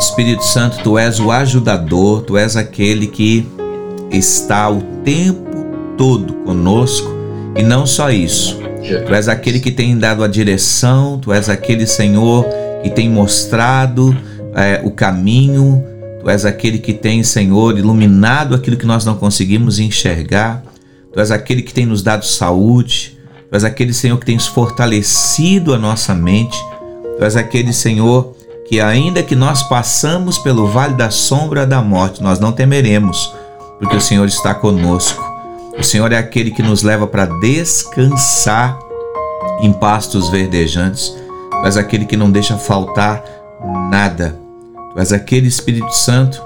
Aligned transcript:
Espírito 0.00 0.42
Santo, 0.42 0.82
tu 0.82 0.98
és 0.98 1.20
o 1.20 1.30
ajudador, 1.30 2.22
tu 2.22 2.34
és 2.38 2.56
aquele 2.56 3.06
que 3.06 3.46
está 4.10 4.70
o 4.70 4.80
tempo 5.04 5.66
todo 5.94 6.32
conosco 6.32 7.06
e 7.54 7.62
não 7.62 7.86
só 7.86 8.10
isso. 8.10 8.58
Tu 9.06 9.14
és 9.14 9.28
aquele 9.28 9.60
que 9.60 9.70
tem 9.70 9.98
dado 9.98 10.24
a 10.24 10.26
direção, 10.26 11.18
tu 11.18 11.34
és 11.34 11.50
aquele 11.50 11.86
Senhor 11.86 12.46
que 12.82 12.88
tem 12.88 13.10
mostrado 13.10 14.16
é, 14.54 14.80
o 14.82 14.90
caminho, 14.90 15.84
tu 16.22 16.30
és 16.30 16.46
aquele 16.46 16.78
que 16.78 16.94
tem, 16.94 17.22
Senhor, 17.22 17.76
iluminado 17.76 18.54
aquilo 18.54 18.78
que 18.78 18.86
nós 18.86 19.04
não 19.04 19.16
conseguimos 19.16 19.78
enxergar, 19.78 20.62
tu 21.12 21.20
és 21.20 21.30
aquele 21.30 21.60
que 21.60 21.74
tem 21.74 21.84
nos 21.84 22.02
dado 22.02 22.24
saúde, 22.24 23.18
tu 23.50 23.54
és 23.54 23.64
aquele 23.64 23.92
Senhor 23.92 24.18
que 24.18 24.24
tens 24.24 24.46
fortalecido 24.46 25.74
a 25.74 25.78
nossa 25.78 26.14
mente, 26.14 26.58
tu 27.18 27.22
és 27.22 27.36
aquele 27.36 27.74
Senhor 27.74 28.39
que, 28.70 28.80
ainda 28.80 29.20
que 29.20 29.34
nós 29.34 29.64
passamos 29.64 30.38
pelo 30.38 30.68
vale 30.68 30.94
da 30.94 31.10
sombra 31.10 31.66
da 31.66 31.82
morte, 31.82 32.22
nós 32.22 32.38
não 32.38 32.52
temeremos, 32.52 33.34
porque 33.80 33.96
o 33.96 34.00
Senhor 34.00 34.28
está 34.28 34.54
conosco. 34.54 35.20
O 35.76 35.82
Senhor 35.82 36.12
é 36.12 36.16
aquele 36.16 36.52
que 36.52 36.62
nos 36.62 36.84
leva 36.84 37.04
para 37.04 37.26
descansar 37.26 38.78
em 39.60 39.72
pastos 39.72 40.28
verdejantes. 40.28 41.12
Tu 41.50 41.66
és 41.66 41.76
aquele 41.76 42.04
que 42.04 42.16
não 42.16 42.30
deixa 42.30 42.56
faltar 42.56 43.24
nada. 43.90 44.38
Tu 44.92 45.00
és 45.00 45.12
aquele 45.12 45.48
Espírito 45.48 45.92
Santo 45.92 46.40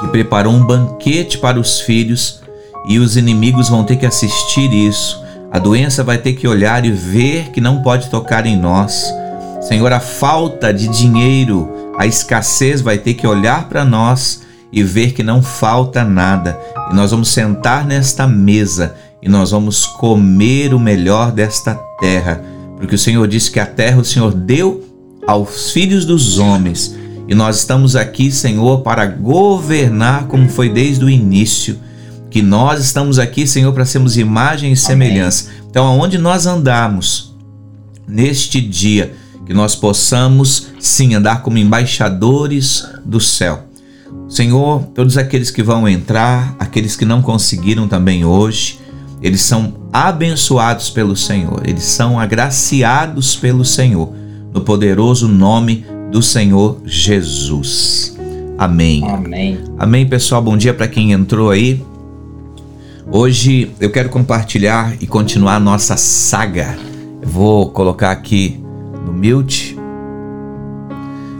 que 0.00 0.08
preparou 0.08 0.54
um 0.54 0.64
banquete 0.64 1.36
para 1.36 1.60
os 1.60 1.80
filhos 1.80 2.40
e 2.88 2.98
os 2.98 3.14
inimigos 3.18 3.68
vão 3.68 3.84
ter 3.84 3.96
que 3.96 4.06
assistir 4.06 4.72
isso. 4.72 5.22
A 5.52 5.58
doença 5.58 6.02
vai 6.02 6.16
ter 6.16 6.32
que 6.32 6.48
olhar 6.48 6.86
e 6.86 6.90
ver 6.90 7.50
que 7.50 7.60
não 7.60 7.82
pode 7.82 8.08
tocar 8.08 8.46
em 8.46 8.56
nós. 8.56 9.04
Senhor, 9.68 9.92
a 9.92 9.98
falta 9.98 10.72
de 10.72 10.86
dinheiro, 10.86 11.68
a 11.98 12.06
escassez 12.06 12.80
vai 12.80 12.98
ter 12.98 13.14
que 13.14 13.26
olhar 13.26 13.68
para 13.68 13.84
nós 13.84 14.42
e 14.72 14.80
ver 14.80 15.12
que 15.12 15.24
não 15.24 15.42
falta 15.42 16.04
nada. 16.04 16.56
E 16.88 16.94
nós 16.94 17.10
vamos 17.10 17.30
sentar 17.30 17.84
nesta 17.84 18.28
mesa 18.28 18.94
e 19.20 19.28
nós 19.28 19.50
vamos 19.50 19.84
comer 19.84 20.72
o 20.72 20.78
melhor 20.78 21.32
desta 21.32 21.74
terra, 21.98 22.44
porque 22.76 22.94
o 22.94 22.98
Senhor 22.98 23.26
disse 23.26 23.50
que 23.50 23.58
a 23.58 23.66
terra 23.66 24.00
o 24.00 24.04
Senhor 24.04 24.32
deu 24.32 24.84
aos 25.26 25.72
filhos 25.72 26.04
dos 26.04 26.38
homens. 26.38 26.96
E 27.26 27.34
nós 27.34 27.56
estamos 27.56 27.96
aqui, 27.96 28.30
Senhor, 28.30 28.82
para 28.82 29.04
governar 29.04 30.28
como 30.28 30.48
foi 30.48 30.68
desde 30.68 31.04
o 31.04 31.10
início. 31.10 31.76
Que 32.30 32.40
nós 32.40 32.80
estamos 32.80 33.18
aqui, 33.18 33.48
Senhor, 33.48 33.72
para 33.72 33.84
sermos 33.84 34.16
imagem 34.16 34.70
e 34.70 34.76
semelhança. 34.76 35.50
Então, 35.68 35.84
aonde 35.86 36.18
nós 36.18 36.46
andamos 36.46 37.34
neste 38.06 38.60
dia, 38.60 39.12
que 39.46 39.54
nós 39.54 39.76
possamos 39.76 40.72
sim 40.80 41.14
andar 41.14 41.42
como 41.42 41.56
embaixadores 41.56 42.84
do 43.04 43.20
céu. 43.20 43.64
Senhor, 44.28 44.82
todos 44.94 45.16
aqueles 45.16 45.50
que 45.50 45.62
vão 45.62 45.88
entrar, 45.88 46.56
aqueles 46.58 46.96
que 46.96 47.04
não 47.04 47.22
conseguiram 47.22 47.86
também 47.86 48.24
hoje, 48.24 48.80
eles 49.22 49.40
são 49.40 49.74
abençoados 49.92 50.90
pelo 50.90 51.16
Senhor, 51.16 51.62
eles 51.64 51.84
são 51.84 52.18
agraciados 52.18 53.36
pelo 53.36 53.64
Senhor, 53.64 54.12
no 54.52 54.60
poderoso 54.60 55.28
nome 55.28 55.86
do 56.10 56.20
Senhor 56.20 56.80
Jesus. 56.84 58.16
Amém. 58.58 59.04
Amém. 59.08 59.58
Amém, 59.78 60.06
pessoal. 60.06 60.42
Bom 60.42 60.56
dia 60.56 60.74
para 60.74 60.88
quem 60.88 61.12
entrou 61.12 61.50
aí. 61.50 61.82
Hoje 63.10 63.70
eu 63.78 63.90
quero 63.90 64.08
compartilhar 64.08 64.96
e 65.00 65.06
continuar 65.06 65.56
a 65.56 65.60
nossa 65.60 65.96
saga. 65.96 66.76
Eu 67.22 67.28
vou 67.28 67.70
colocar 67.70 68.10
aqui 68.10 68.60
no 69.06 69.12
mute 69.12 69.76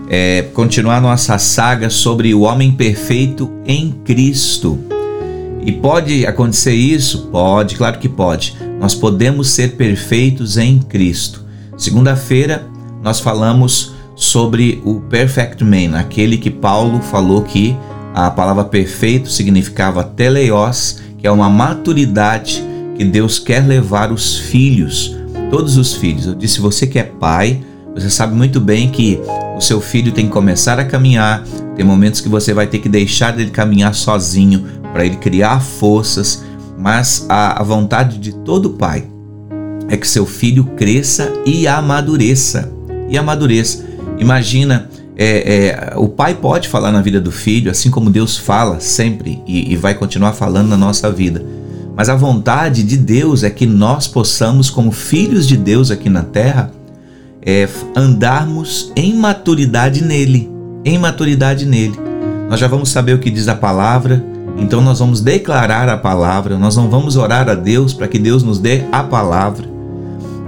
é, 0.08 0.42
continuar 0.54 1.00
nossa 1.00 1.38
saga 1.38 1.90
sobre 1.90 2.32
o 2.34 2.42
homem 2.42 2.72
perfeito 2.72 3.50
em 3.66 3.90
Cristo. 4.04 4.78
E 5.64 5.72
pode 5.72 6.24
acontecer 6.24 6.74
isso? 6.74 7.28
Pode, 7.32 7.74
claro 7.74 7.98
que 7.98 8.08
pode. 8.08 8.56
Nós 8.78 8.94
podemos 8.94 9.50
ser 9.50 9.72
perfeitos 9.72 10.56
em 10.56 10.78
Cristo. 10.78 11.44
Segunda-feira 11.76 12.66
nós 13.02 13.18
falamos 13.20 13.94
sobre 14.14 14.80
o 14.84 15.00
perfect 15.00 15.62
man, 15.62 15.98
aquele 15.98 16.38
que 16.38 16.50
Paulo 16.50 17.00
falou 17.00 17.42
que 17.42 17.76
a 18.14 18.30
palavra 18.30 18.64
perfeito 18.64 19.28
significava 19.28 20.02
teleios, 20.02 21.02
que 21.18 21.26
é 21.26 21.30
uma 21.30 21.50
maturidade 21.50 22.64
que 22.96 23.04
Deus 23.04 23.38
quer 23.38 23.66
levar 23.66 24.10
os 24.10 24.38
filhos, 24.38 25.14
todos 25.50 25.76
os 25.76 25.94
filhos. 25.94 26.26
Eu 26.26 26.34
disse, 26.34 26.60
você 26.60 26.86
que 26.86 26.98
é 26.98 27.02
pai, 27.02 27.60
você 27.94 28.10
sabe 28.10 28.34
muito 28.34 28.60
bem 28.60 28.90
que 28.90 29.18
o 29.56 29.60
seu 29.60 29.80
filho 29.80 30.12
tem 30.12 30.26
que 30.26 30.32
começar 30.32 30.78
a 30.78 30.84
caminhar, 30.84 31.42
tem 31.74 31.84
momentos 31.84 32.20
que 32.20 32.28
você 32.28 32.52
vai 32.52 32.66
ter 32.66 32.78
que 32.78 32.88
deixar 32.88 33.38
ele 33.38 33.50
caminhar 33.50 33.94
sozinho 33.94 34.66
para 34.92 35.04
ele 35.04 35.16
criar 35.16 35.60
forças, 35.60 36.44
mas 36.78 37.26
a, 37.28 37.60
a 37.60 37.62
vontade 37.62 38.18
de 38.18 38.32
todo 38.32 38.70
pai 38.70 39.06
é 39.88 39.96
que 39.96 40.06
seu 40.06 40.26
filho 40.26 40.64
cresça 40.76 41.32
e 41.44 41.66
amadureça. 41.66 42.72
E 43.08 43.16
amadureça. 43.16 43.84
Imagina, 44.18 44.90
é, 45.16 45.92
é, 45.92 45.92
o 45.96 46.08
pai 46.08 46.34
pode 46.34 46.68
falar 46.68 46.92
na 46.92 47.00
vida 47.00 47.20
do 47.20 47.32
filho, 47.32 47.70
assim 47.70 47.90
como 47.90 48.10
Deus 48.10 48.36
fala 48.36 48.80
sempre 48.80 49.42
e, 49.46 49.72
e 49.72 49.76
vai 49.76 49.94
continuar 49.94 50.32
falando 50.32 50.68
na 50.68 50.76
nossa 50.76 51.10
vida. 51.10 51.44
Mas 51.96 52.10
a 52.10 52.14
vontade 52.14 52.82
de 52.82 52.96
Deus 52.96 53.42
é 53.42 53.48
que 53.48 53.64
nós 53.64 54.06
possamos, 54.06 54.68
como 54.68 54.92
filhos 54.92 55.46
de 55.46 55.56
Deus 55.56 55.90
aqui 55.90 56.10
na 56.10 56.22
terra, 56.22 56.70
é 57.40 57.66
andarmos 57.96 58.92
em 58.94 59.14
maturidade 59.14 60.04
nele, 60.04 60.50
em 60.84 60.98
maturidade 60.98 61.64
nele. 61.64 61.98
Nós 62.50 62.60
já 62.60 62.68
vamos 62.68 62.90
saber 62.90 63.14
o 63.14 63.18
que 63.18 63.30
diz 63.30 63.48
a 63.48 63.54
palavra, 63.54 64.22
então 64.58 64.80
nós 64.80 64.98
vamos 64.98 65.20
declarar 65.20 65.88
a 65.88 65.96
palavra, 65.96 66.58
nós 66.58 66.76
não 66.76 66.90
vamos 66.90 67.16
orar 67.16 67.48
a 67.48 67.54
Deus 67.54 67.94
para 67.94 68.08
que 68.08 68.18
Deus 68.18 68.42
nos 68.42 68.58
dê 68.58 68.84
a 68.92 69.02
palavra. 69.02 69.66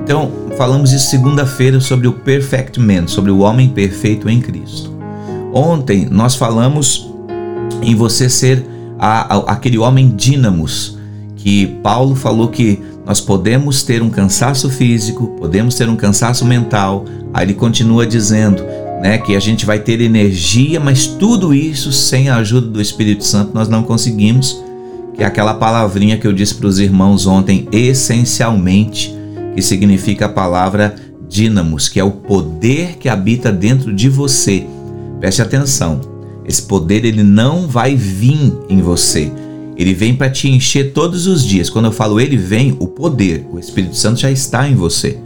Então, 0.02 0.30
falamos 0.56 0.90
de 0.90 1.00
segunda-feira 1.00 1.80
sobre 1.80 2.08
o 2.08 2.12
perfect 2.12 2.78
man, 2.80 3.06
sobre 3.06 3.30
o 3.30 3.38
homem 3.38 3.68
perfeito 3.68 4.28
em 4.28 4.40
Cristo. 4.40 4.92
Ontem 5.52 6.08
nós 6.10 6.34
falamos 6.34 7.08
em 7.82 7.94
você 7.94 8.28
ser 8.28 8.66
a, 8.98 9.36
a, 9.36 9.52
aquele 9.52 9.78
homem 9.78 10.12
dínamos, 10.14 10.97
que 11.38 11.66
Paulo 11.82 12.14
falou 12.14 12.48
que 12.48 12.80
nós 13.06 13.20
podemos 13.20 13.82
ter 13.82 14.02
um 14.02 14.10
cansaço 14.10 14.68
físico, 14.68 15.28
podemos 15.38 15.76
ter 15.76 15.88
um 15.88 15.96
cansaço 15.96 16.44
mental. 16.44 17.04
Aí 17.32 17.46
ele 17.46 17.54
continua 17.54 18.06
dizendo, 18.06 18.62
né, 19.00 19.18
que 19.18 19.34
a 19.34 19.40
gente 19.40 19.64
vai 19.64 19.78
ter 19.78 20.00
energia, 20.00 20.78
mas 20.80 21.06
tudo 21.06 21.54
isso 21.54 21.92
sem 21.92 22.28
a 22.28 22.36
ajuda 22.36 22.66
do 22.66 22.82
Espírito 22.82 23.24
Santo 23.24 23.52
nós 23.54 23.68
não 23.68 23.82
conseguimos. 23.82 24.62
Que 25.14 25.22
é 25.22 25.26
aquela 25.26 25.54
palavrinha 25.54 26.18
que 26.18 26.26
eu 26.26 26.32
disse 26.32 26.54
para 26.54 26.66
os 26.66 26.78
irmãos 26.78 27.26
ontem, 27.26 27.66
essencialmente, 27.72 29.16
que 29.54 29.62
significa 29.62 30.26
a 30.26 30.28
palavra 30.28 30.96
dínamos, 31.28 31.88
que 31.88 32.00
é 32.00 32.04
o 32.04 32.10
poder 32.10 32.96
que 32.98 33.08
habita 33.08 33.52
dentro 33.52 33.94
de 33.94 34.08
você. 34.08 34.66
Preste 35.20 35.40
atenção. 35.40 36.00
Esse 36.44 36.62
poder 36.62 37.04
ele 37.04 37.22
não 37.22 37.68
vai 37.68 37.94
vir 37.94 38.52
em 38.68 38.80
você 38.80 39.30
ele 39.78 39.94
vem 39.94 40.12
para 40.12 40.28
te 40.28 40.50
encher 40.50 40.92
todos 40.92 41.28
os 41.28 41.44
dias. 41.44 41.70
Quando 41.70 41.84
eu 41.84 41.92
falo 41.92 42.20
ele 42.20 42.36
vem, 42.36 42.76
o 42.80 42.88
poder, 42.88 43.46
o 43.52 43.60
Espírito 43.60 43.96
Santo 43.96 44.18
já 44.18 44.28
está 44.28 44.68
em 44.68 44.74
você. 44.74 45.16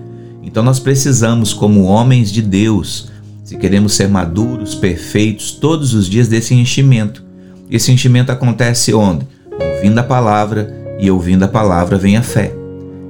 Então 0.43 0.63
nós 0.63 0.79
precisamos, 0.79 1.55
como 1.55 1.85
homens 1.85 2.31
de 2.31 2.43
Deus, 2.43 3.11
se 3.43 3.57
queremos 3.57 3.95
ser 3.95 4.11
maduros, 4.11 4.75
perfeitos, 4.75 5.53
todos 5.53 5.95
os 5.95 6.07
dias 6.07 6.29
desse 6.29 6.55
enchimento. 6.55 7.25
Esse 7.71 7.91
enchimento 7.91 8.31
acontece 8.31 8.93
onde? 8.93 9.27
Ouvindo 9.59 9.99
a 9.99 10.03
palavra 10.03 10.71
e 11.01 11.11
ouvindo 11.11 11.45
a 11.45 11.49
palavra 11.49 11.97
vem 11.97 12.19
a 12.19 12.23
fé. 12.23 12.53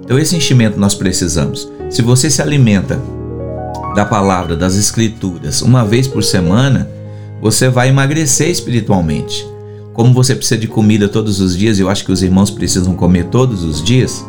Então 0.05 0.17
esse 0.17 0.37
enchimento 0.37 0.79
nós 0.79 0.95
precisamos. 0.95 1.69
Se 1.91 2.03
você 2.03 2.31
se 2.31 2.41
alimenta 2.41 3.01
da 3.97 4.05
palavra, 4.05 4.55
das 4.55 4.77
escrituras, 4.77 5.61
uma 5.61 5.85
vez 5.85 6.07
por 6.07 6.23
semana, 6.23 6.89
você 7.41 7.69
vai 7.69 7.89
emagrecer 7.89 8.49
espiritualmente. 8.49 9.52
Como 9.93 10.15
você 10.15 10.35
precisa 10.35 10.59
de 10.59 10.67
comida 10.67 11.07
todos 11.07 11.41
os 11.41 11.57
dias, 11.57 11.79
eu 11.79 11.89
acho 11.89 12.05
que 12.05 12.13
os 12.13 12.23
irmãos 12.23 12.51
precisam 12.51 12.95
comer 12.95 13.27
todos 13.27 13.63
os 13.63 13.83
dias, 13.83 14.25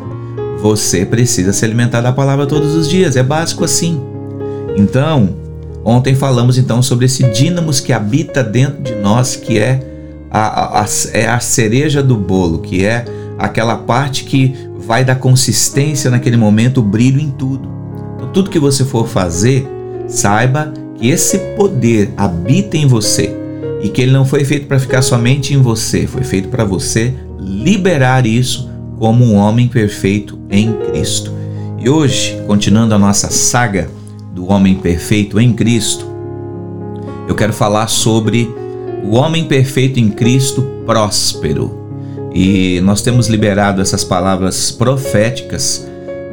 você 0.59 1.05
precisa 1.05 1.53
se 1.53 1.63
alimentar 1.63 2.01
da 2.01 2.11
palavra 2.11 2.45
todos 2.45 2.75
os 2.75 2.89
dias, 2.89 3.15
é 3.15 3.23
básico 3.23 3.63
assim. 3.63 4.01
Então, 4.75 5.29
ontem 5.83 6.15
falamos 6.15 6.57
então 6.57 6.81
sobre 6.81 7.05
esse 7.05 7.23
dínamos 7.31 7.79
que 7.79 7.93
habita 7.93 8.43
dentro 8.43 8.83
de 8.83 8.95
nós, 8.95 9.37
que 9.37 9.57
é 9.57 9.79
a, 10.29 10.81
a, 10.81 10.85
é 11.13 11.27
a 11.27 11.39
cereja 11.39 12.03
do 12.03 12.17
bolo, 12.17 12.59
que 12.59 12.85
é 12.85 13.05
aquela 13.37 13.77
parte 13.77 14.25
que 14.25 14.53
vai 14.79 15.05
dar 15.05 15.15
consistência 15.15 16.11
naquele 16.11 16.35
momento, 16.35 16.81
o 16.81 16.83
brilho 16.83 17.21
em 17.21 17.31
tudo. 17.31 17.69
Então, 18.15 18.29
tudo 18.33 18.49
que 18.49 18.59
você 18.59 18.83
for 18.83 19.07
fazer, 19.07 19.65
saiba 20.09 20.73
que 20.95 21.09
esse 21.09 21.37
poder 21.55 22.11
habita 22.17 22.75
em 22.75 22.85
você 22.85 23.42
e 23.83 23.89
que 23.89 24.01
ele 24.01 24.13
não 24.13 24.25
foi 24.25 24.45
feito 24.45 24.65
para 24.65 24.79
ficar 24.79 25.01
somente 25.01 25.53
em 25.53 25.57
você, 25.57 26.07
foi 26.07 26.23
feito 26.23 26.47
para 26.47 26.63
você 26.63 27.13
liberar 27.37 28.25
isso 28.25 28.71
como 28.97 29.25
um 29.25 29.35
homem 29.35 29.67
perfeito 29.67 30.39
em 30.49 30.71
Cristo. 30.71 31.33
E 31.77 31.89
hoje, 31.89 32.41
continuando 32.47 32.95
a 32.95 32.97
nossa 32.97 33.29
saga 33.29 33.89
do 34.33 34.49
homem 34.49 34.75
perfeito 34.75 35.37
em 35.37 35.51
Cristo, 35.51 36.07
eu 37.27 37.35
quero 37.35 37.51
falar 37.51 37.87
sobre 37.87 38.49
o 39.03 39.15
homem 39.15 39.43
perfeito 39.43 39.99
em 39.99 40.09
Cristo 40.09 40.61
próspero. 40.85 41.81
E 42.33 42.79
nós 42.81 43.01
temos 43.01 43.27
liberado 43.27 43.81
essas 43.81 44.03
palavras 44.05 44.71
proféticas, 44.71 45.85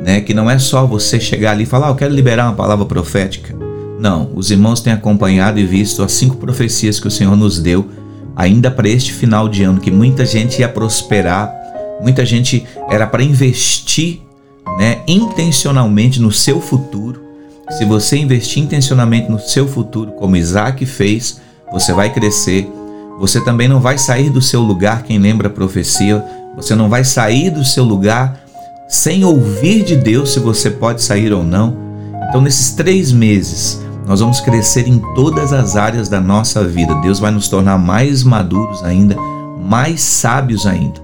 né, 0.05 0.21
que 0.21 0.33
não 0.33 0.49
é 0.49 0.57
só 0.57 0.87
você 0.87 1.19
chegar 1.19 1.51
ali 1.51 1.65
e 1.65 1.67
falar, 1.67 1.89
ah, 1.89 1.91
eu 1.91 1.97
quero 1.97 2.15
liberar 2.15 2.45
uma 2.45 2.55
palavra 2.55 2.87
profética. 2.87 3.70
Não, 4.01 4.31
os 4.35 4.51
irmãos 4.51 4.81
têm 4.81 4.95
acompanhado 4.95 5.61
e 5.61 5.67
visto 5.67 6.03
as 6.03 6.13
cinco 6.13 6.37
profecias 6.37 6.99
que 6.99 7.07
o 7.07 7.11
Senhor 7.11 7.37
nos 7.37 7.61
deu 7.61 7.87
ainda 8.35 8.71
para 8.71 8.89
este 8.89 9.13
final 9.13 9.47
de 9.47 9.63
ano, 9.63 9.79
que 9.79 9.91
muita 9.91 10.25
gente 10.25 10.61
ia 10.61 10.69
prosperar, 10.71 11.53
muita 12.01 12.25
gente 12.25 12.67
era 12.89 13.07
para 13.07 13.23
investir 13.23 14.23
né, 14.79 15.01
intencionalmente 15.07 16.19
no 16.19 16.33
seu 16.33 16.63
futuro. 16.63 17.21
Se 17.73 17.85
você 17.85 18.17
investir 18.17 18.63
intencionalmente 18.63 19.31
no 19.31 19.39
seu 19.39 19.69
futuro, 19.69 20.13
como 20.13 20.35
Isaac 20.35 20.87
fez, 20.87 21.39
você 21.71 21.93
vai 21.93 22.11
crescer. 22.11 22.67
Você 23.19 23.39
também 23.45 23.69
não 23.69 23.81
vai 23.81 23.99
sair 23.99 24.31
do 24.31 24.41
seu 24.41 24.63
lugar, 24.63 25.03
quem 25.03 25.19
lembra 25.19 25.49
a 25.49 25.53
profecia, 25.53 26.25
você 26.57 26.75
não 26.75 26.89
vai 26.89 27.05
sair 27.05 27.51
do 27.51 27.63
seu 27.63 27.85
lugar 27.85 28.41
sem 28.89 29.27
ouvir 29.27 29.85
de 29.85 29.95
Deus 29.95 30.33
se 30.33 30.41
você 30.41 30.71
pode 30.71 31.03
sair 31.03 31.35
ou 31.35 31.45
não. 31.45 31.77
Então, 32.31 32.41
nesses 32.41 32.71
três 32.71 33.13
meses, 33.13 33.79
nós 34.11 34.19
vamos 34.19 34.41
crescer 34.41 34.89
em 34.89 34.99
todas 35.15 35.53
as 35.53 35.77
áreas 35.77 36.09
da 36.09 36.21
nossa 36.21 36.65
vida. 36.65 36.97
Deus 36.97 37.21
vai 37.21 37.31
nos 37.31 37.47
tornar 37.47 37.79
mais 37.79 38.25
maduros 38.25 38.83
ainda, 38.83 39.15
mais 39.65 40.01
sábios 40.01 40.67
ainda. 40.67 41.01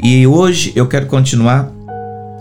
E 0.00 0.24
hoje 0.28 0.72
eu 0.76 0.86
quero 0.86 1.06
continuar 1.06 1.68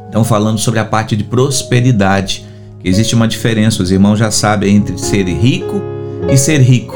então 0.08 0.24
falando 0.24 0.60
sobre 0.60 0.80
a 0.80 0.86
parte 0.86 1.16
de 1.16 1.24
prosperidade, 1.24 2.46
que 2.80 2.88
existe 2.88 3.16
uma 3.16 3.28
diferença, 3.28 3.82
os 3.82 3.90
irmãos 3.90 4.20
já 4.20 4.30
sabem 4.30 4.76
entre 4.76 4.96
ser 5.00 5.24
rico 5.24 5.82
e 6.32 6.38
ser 6.38 6.62
rico. 6.62 6.96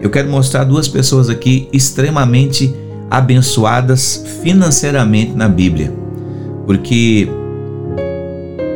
Eu 0.00 0.08
quero 0.08 0.30
mostrar 0.30 0.62
duas 0.62 0.86
pessoas 0.86 1.28
aqui 1.28 1.68
extremamente 1.72 2.72
abençoadas 3.10 4.24
financeiramente 4.44 5.32
na 5.32 5.48
Bíblia. 5.48 5.92
Porque 6.66 7.28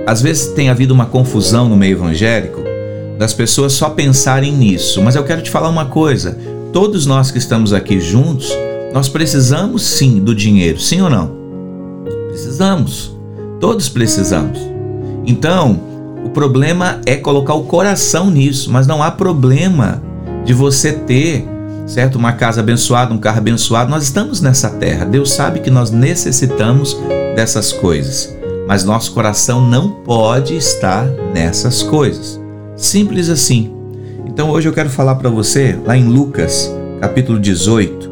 às 0.04 0.20
vezes 0.20 0.48
tem 0.48 0.68
havido 0.68 0.92
uma 0.92 1.06
confusão 1.06 1.68
no 1.68 1.76
meio 1.76 1.92
evangélico 1.92 2.71
das 3.18 3.32
pessoas 3.32 3.72
só 3.72 3.90
pensarem 3.90 4.52
nisso. 4.52 5.02
Mas 5.02 5.14
eu 5.14 5.24
quero 5.24 5.42
te 5.42 5.50
falar 5.50 5.68
uma 5.68 5.86
coisa: 5.86 6.36
todos 6.72 7.06
nós 7.06 7.30
que 7.30 7.38
estamos 7.38 7.72
aqui 7.72 8.00
juntos, 8.00 8.52
nós 8.92 9.08
precisamos 9.08 9.82
sim 9.82 10.22
do 10.22 10.34
dinheiro, 10.34 10.78
sim 10.80 11.00
ou 11.00 11.10
não? 11.10 11.32
Precisamos. 12.28 13.16
Todos 13.60 13.88
precisamos. 13.88 14.58
Então, 15.24 15.80
o 16.24 16.30
problema 16.30 17.00
é 17.06 17.16
colocar 17.16 17.54
o 17.54 17.64
coração 17.64 18.30
nisso, 18.30 18.70
mas 18.70 18.86
não 18.86 19.02
há 19.02 19.10
problema 19.10 20.02
de 20.44 20.52
você 20.52 20.92
ter, 20.92 21.46
certo, 21.86 22.16
uma 22.16 22.32
casa 22.32 22.60
abençoada, 22.60 23.14
um 23.14 23.18
carro 23.18 23.38
abençoado. 23.38 23.90
Nós 23.90 24.02
estamos 24.02 24.40
nessa 24.40 24.68
terra. 24.70 25.04
Deus 25.04 25.32
sabe 25.32 25.60
que 25.60 25.70
nós 25.70 25.90
necessitamos 25.90 26.96
dessas 27.36 27.72
coisas, 27.72 28.36
mas 28.66 28.84
nosso 28.84 29.12
coração 29.12 29.60
não 29.60 29.90
pode 29.90 30.56
estar 30.56 31.06
nessas 31.32 31.82
coisas. 31.82 32.41
Simples 32.76 33.28
assim. 33.28 33.70
Então 34.26 34.50
hoje 34.50 34.68
eu 34.68 34.72
quero 34.72 34.88
falar 34.88 35.16
para 35.16 35.28
você, 35.28 35.78
lá 35.84 35.96
em 35.96 36.04
Lucas, 36.04 36.74
capítulo 37.00 37.38
18, 37.38 38.10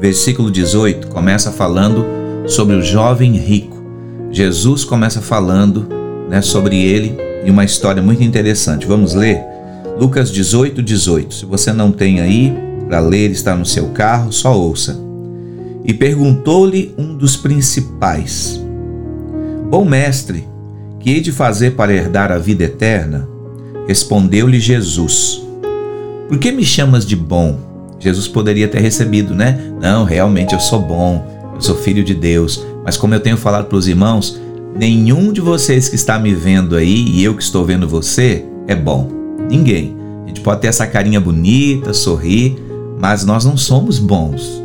versículo 0.00 0.50
18, 0.50 1.08
começa 1.08 1.52
falando 1.52 2.06
sobre 2.46 2.76
o 2.76 2.82
jovem 2.82 3.36
rico. 3.36 3.82
Jesus 4.30 4.84
começa 4.84 5.20
falando 5.20 5.86
né, 6.28 6.40
sobre 6.40 6.82
ele 6.82 7.16
e 7.44 7.50
uma 7.50 7.64
história 7.64 8.02
muito 8.02 8.22
interessante. 8.22 8.86
Vamos 8.86 9.14
ler? 9.14 9.42
Lucas 9.98 10.30
18, 10.30 10.82
18. 10.82 11.34
Se 11.34 11.46
você 11.46 11.72
não 11.72 11.92
tem 11.92 12.20
aí 12.20 12.52
para 12.88 13.00
ler, 13.00 13.30
está 13.30 13.54
no 13.54 13.66
seu 13.66 13.88
carro, 13.88 14.32
só 14.32 14.58
ouça. 14.58 14.98
E 15.84 15.92
perguntou-lhe 15.92 16.94
um 16.96 17.14
dos 17.14 17.36
principais: 17.36 18.60
Bom 19.70 19.84
mestre, 19.84 20.48
que 20.98 21.10
hei 21.10 21.20
de 21.20 21.30
fazer 21.30 21.72
para 21.72 21.92
herdar 21.92 22.32
a 22.32 22.38
vida 22.38 22.64
eterna? 22.64 23.33
Respondeu-lhe 23.86 24.58
Jesus: 24.58 25.42
Por 26.28 26.38
que 26.38 26.50
me 26.50 26.64
chamas 26.64 27.06
de 27.06 27.16
bom? 27.16 27.58
Jesus 27.98 28.28
poderia 28.28 28.68
ter 28.68 28.80
recebido, 28.80 29.34
né? 29.34 29.58
Não, 29.80 30.04
realmente 30.04 30.54
eu 30.54 30.60
sou 30.60 30.80
bom, 30.80 31.24
eu 31.54 31.60
sou 31.60 31.76
filho 31.76 32.04
de 32.04 32.14
Deus. 32.14 32.64
Mas 32.84 32.96
como 32.96 33.14
eu 33.14 33.20
tenho 33.20 33.36
falado 33.36 33.66
para 33.66 33.78
os 33.78 33.88
irmãos, 33.88 34.40
nenhum 34.76 35.32
de 35.32 35.40
vocês 35.40 35.88
que 35.88 35.94
está 35.94 36.18
me 36.18 36.34
vendo 36.34 36.76
aí 36.76 37.04
e 37.08 37.24
eu 37.24 37.34
que 37.34 37.42
estou 37.42 37.64
vendo 37.64 37.88
você 37.88 38.44
é 38.66 38.74
bom. 38.74 39.10
Ninguém. 39.48 39.96
A 40.24 40.28
gente 40.28 40.40
pode 40.40 40.60
ter 40.60 40.68
essa 40.68 40.86
carinha 40.86 41.20
bonita, 41.20 41.94
sorrir, 41.94 42.56
mas 43.00 43.24
nós 43.24 43.44
não 43.44 43.56
somos 43.56 43.98
bons. 43.98 44.62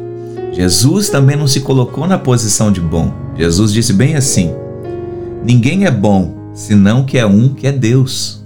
Jesus 0.51 1.10
também 1.10 1.38
não 1.38 1.48
se 1.48 1.62
colocou 1.62 2.07
na 2.07 2.18
posição 2.18 2.71
de 2.71 2.81
bom. 2.81 3.13
Jesus 3.38 3.71
disse 3.71 3.94
bem 3.94 4.16
assim: 4.16 4.51
Ninguém 5.45 5.86
é 5.86 5.92
bom, 5.92 6.51
senão 6.54 7.06
que 7.06 7.18
é 7.18 7.25
um 7.25 7.50
que 7.50 7.68
é 7.68 7.71
Deus. 7.71 8.38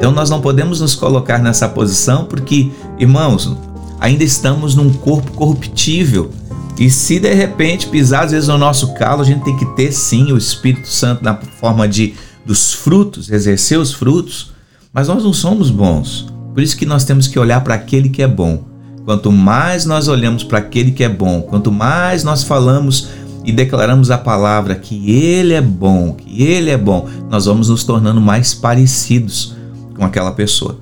Então 0.00 0.12
nós 0.12 0.30
não 0.30 0.40
podemos 0.40 0.80
nos 0.80 0.94
colocar 0.94 1.38
nessa 1.38 1.68
posição 1.68 2.24
porque, 2.24 2.70
irmãos, 2.98 3.54
ainda 4.00 4.24
estamos 4.24 4.74
num 4.74 4.90
corpo 4.90 5.30
corruptível. 5.32 6.30
E 6.78 6.88
se 6.88 7.20
de 7.20 7.34
repente 7.34 7.86
pisar 7.86 8.24
às 8.24 8.30
vezes 8.30 8.48
no 8.48 8.56
nosso 8.56 8.94
calo, 8.94 9.20
a 9.20 9.24
gente 9.26 9.44
tem 9.44 9.54
que 9.58 9.66
ter 9.76 9.92
sim 9.92 10.32
o 10.32 10.38
Espírito 10.38 10.88
Santo 10.88 11.22
na 11.22 11.36
forma 11.36 11.86
de 11.86 12.14
dos 12.46 12.72
frutos, 12.72 13.30
exercer 13.30 13.78
os 13.78 13.92
frutos, 13.92 14.52
mas 14.90 15.06
nós 15.06 15.22
não 15.22 15.34
somos 15.34 15.68
bons. 15.68 16.32
Por 16.54 16.62
isso 16.62 16.78
que 16.78 16.86
nós 16.86 17.04
temos 17.04 17.28
que 17.28 17.38
olhar 17.38 17.62
para 17.62 17.74
aquele 17.74 18.08
que 18.08 18.22
é 18.22 18.26
bom. 18.26 18.64
Quanto 19.04 19.30
mais 19.30 19.84
nós 19.84 20.08
olhamos 20.08 20.42
para 20.42 20.60
aquele 20.60 20.92
que 20.92 21.04
é 21.04 21.10
bom, 21.10 21.42
quanto 21.42 21.70
mais 21.70 22.24
nós 22.24 22.42
falamos 22.42 23.08
e 23.44 23.52
declaramos 23.52 24.10
a 24.10 24.16
palavra 24.16 24.74
que 24.76 25.10
ele 25.10 25.52
é 25.52 25.60
bom, 25.60 26.14
que 26.14 26.42
ele 26.42 26.70
é 26.70 26.78
bom, 26.78 27.06
nós 27.28 27.44
vamos 27.44 27.68
nos 27.68 27.84
tornando 27.84 28.20
mais 28.22 28.54
parecidos 28.54 29.59
com 30.00 30.06
aquela 30.06 30.32
pessoa. 30.32 30.78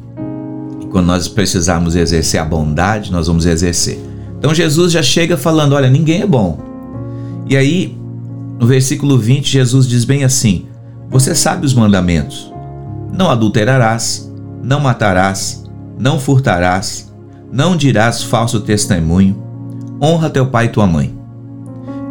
E 0.80 0.86
quando 0.86 1.06
nós 1.06 1.26
precisarmos 1.26 1.96
exercer 1.96 2.40
a 2.40 2.44
bondade, 2.44 3.10
nós 3.10 3.26
vamos 3.26 3.46
exercer. 3.46 3.98
Então 4.38 4.54
Jesus 4.54 4.92
já 4.92 5.02
chega 5.02 5.36
falando: 5.36 5.72
Olha, 5.72 5.90
ninguém 5.90 6.22
é 6.22 6.26
bom. 6.26 6.58
E 7.48 7.56
aí, 7.56 7.98
no 8.60 8.66
versículo 8.66 9.18
20, 9.18 9.50
Jesus 9.50 9.88
diz 9.88 10.04
bem 10.04 10.22
assim: 10.22 10.66
Você 11.10 11.34
sabe 11.34 11.66
os 11.66 11.74
mandamentos: 11.74 12.52
Não 13.12 13.28
adulterarás, 13.28 14.32
não 14.62 14.78
matarás, 14.78 15.64
não 15.98 16.20
furtarás, 16.20 17.12
não 17.52 17.76
dirás 17.76 18.22
falso 18.22 18.60
testemunho, 18.60 19.37
honra 20.00 20.30
teu 20.30 20.46
pai 20.46 20.66
e 20.66 20.70
tua 20.70 20.87
mãe. 20.87 21.18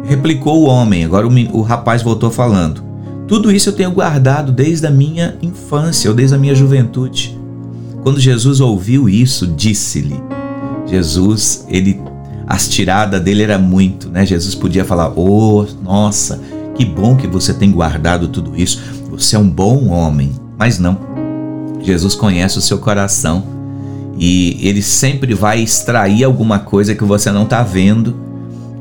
Replicou 0.04 0.62
o 0.62 0.66
homem, 0.66 1.04
agora 1.04 1.26
o, 1.26 1.56
o 1.56 1.62
rapaz 1.62 2.02
voltou 2.02 2.30
falando: 2.30 2.84
tudo 3.28 3.52
isso 3.52 3.68
eu 3.68 3.74
tenho 3.74 3.90
guardado 3.90 4.50
desde 4.50 4.86
a 4.86 4.90
minha 4.90 5.36
infância 5.42 6.08
ou 6.08 6.16
desde 6.16 6.34
a 6.34 6.38
minha 6.38 6.54
juventude. 6.54 7.38
Quando 8.02 8.18
Jesus 8.18 8.58
ouviu 8.58 9.06
isso, 9.06 9.46
disse-lhe: 9.46 10.18
Jesus, 10.86 11.66
ele 11.68 12.00
as 12.46 12.66
tiradas 12.66 13.20
dele 13.20 13.42
era 13.42 13.58
muito, 13.58 14.08
né? 14.08 14.24
Jesus 14.24 14.54
podia 14.54 14.82
falar: 14.82 15.12
"Oh, 15.14 15.66
nossa, 15.84 16.40
que 16.74 16.86
bom 16.86 17.14
que 17.14 17.26
você 17.26 17.52
tem 17.52 17.70
guardado 17.70 18.28
tudo 18.28 18.58
isso. 18.58 18.82
Você 19.10 19.36
é 19.36 19.38
um 19.38 19.48
bom 19.48 19.88
homem". 19.88 20.32
Mas 20.58 20.78
não. 20.78 20.98
Jesus 21.82 22.14
conhece 22.14 22.56
o 22.56 22.62
seu 22.62 22.78
coração 22.78 23.44
e 24.18 24.58
ele 24.66 24.82
sempre 24.82 25.34
vai 25.34 25.60
extrair 25.60 26.24
alguma 26.24 26.58
coisa 26.58 26.94
que 26.94 27.04
você 27.04 27.30
não 27.30 27.44
está 27.44 27.62
vendo 27.62 28.27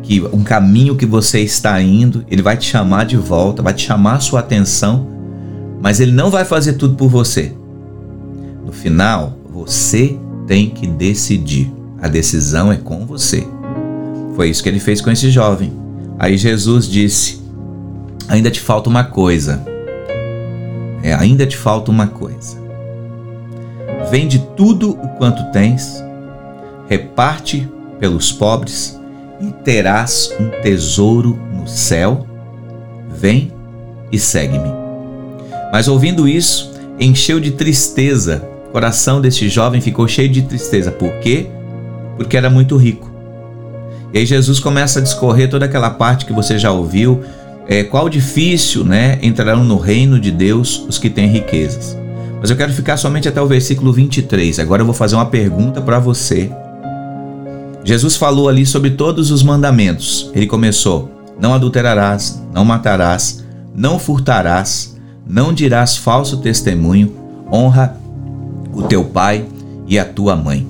que 0.07 0.21
um 0.31 0.41
caminho 0.41 0.95
que 0.95 1.05
você 1.05 1.41
está 1.41 1.81
indo, 1.81 2.23
ele 2.31 2.41
vai 2.41 2.55
te 2.55 2.65
chamar 2.65 3.05
de 3.05 3.17
volta, 3.17 3.61
vai 3.61 3.73
te 3.73 3.85
chamar 3.85 4.15
a 4.15 4.19
sua 4.21 4.39
atenção, 4.39 5.05
mas 5.81 5.99
ele 5.99 6.13
não 6.13 6.31
vai 6.31 6.45
fazer 6.45 6.73
tudo 6.73 6.95
por 6.95 7.09
você. 7.09 7.53
No 8.65 8.71
final, 8.71 9.37
você 9.49 10.17
tem 10.47 10.69
que 10.69 10.87
decidir. 10.87 11.69
A 12.01 12.07
decisão 12.07 12.71
é 12.71 12.77
com 12.77 13.05
você. 13.05 13.45
Foi 14.33 14.49
isso 14.49 14.63
que 14.63 14.69
ele 14.69 14.79
fez 14.79 15.01
com 15.01 15.11
esse 15.11 15.29
jovem. 15.29 15.73
Aí 16.17 16.37
Jesus 16.37 16.87
disse: 16.87 17.41
Ainda 18.29 18.49
te 18.49 18.61
falta 18.61 18.89
uma 18.89 19.03
coisa. 19.03 19.61
É, 21.03 21.13
ainda 21.13 21.45
te 21.45 21.57
falta 21.57 21.91
uma 21.91 22.07
coisa. 22.07 22.57
Vende 24.09 24.39
tudo 24.55 24.91
o 24.91 25.09
quanto 25.17 25.51
tens, 25.51 26.01
reparte 26.87 27.67
pelos 27.99 28.31
pobres 28.31 28.96
e 29.39 29.51
terás 29.63 30.33
um 30.39 30.49
tesouro 30.61 31.37
no 31.53 31.67
céu. 31.67 32.25
Vem 33.09 33.51
e 34.11 34.19
segue-me. 34.19 34.69
Mas 35.71 35.87
ouvindo 35.87 36.27
isso, 36.27 36.73
encheu 36.99 37.39
de 37.39 37.51
tristeza. 37.51 38.43
O 38.69 38.71
coração 38.71 39.21
deste 39.21 39.49
jovem 39.49 39.81
ficou 39.81 40.07
cheio 40.07 40.29
de 40.29 40.41
tristeza. 40.41 40.91
Por 40.91 41.11
quê? 41.19 41.47
Porque 42.15 42.37
era 42.37 42.49
muito 42.49 42.77
rico. 42.77 43.11
E 44.13 44.19
aí 44.19 44.25
Jesus 44.25 44.59
começa 44.59 44.99
a 44.99 45.01
discorrer 45.01 45.49
toda 45.49 45.65
aquela 45.65 45.89
parte 45.89 46.25
que 46.25 46.33
você 46.33 46.57
já 46.57 46.71
ouviu. 46.71 47.23
É, 47.67 47.83
qual 47.83 48.07
difícil, 48.07 48.83
né? 48.85 49.19
Entrarão 49.21 49.63
no 49.63 49.77
reino 49.77 50.19
de 50.19 50.31
Deus 50.31 50.85
os 50.87 50.97
que 50.97 51.09
têm 51.09 51.27
riquezas. 51.27 51.97
Mas 52.39 52.49
eu 52.49 52.55
quero 52.55 52.71
ficar 52.71 52.97
somente 52.97 53.27
até 53.27 53.41
o 53.41 53.47
versículo 53.47 53.91
23. 53.91 54.59
Agora 54.59 54.81
eu 54.81 54.85
vou 54.85 54.93
fazer 54.93 55.15
uma 55.15 55.25
pergunta 55.25 55.81
para 55.81 55.99
você. 55.99 56.49
Jesus 57.87 58.17
falou 58.17 58.49
ali 58.49 58.65
sobre 58.65 58.89
todos 58.89 59.31
os 59.31 59.41
mandamentos. 59.41 60.29
Ele 60.35 60.45
começou: 60.45 61.09
Não 61.39 61.53
adulterarás, 61.53 62.43
não 62.53 62.65
matarás, 62.65 63.45
não 63.73 63.97
furtarás, 63.97 64.97
não 65.25 65.53
dirás 65.53 65.95
falso 65.95 66.41
testemunho, 66.41 67.15
honra 67.49 67.95
o 68.73 68.83
teu 68.83 69.05
pai 69.05 69.45
e 69.87 69.97
a 69.97 70.03
tua 70.03 70.35
mãe. 70.35 70.67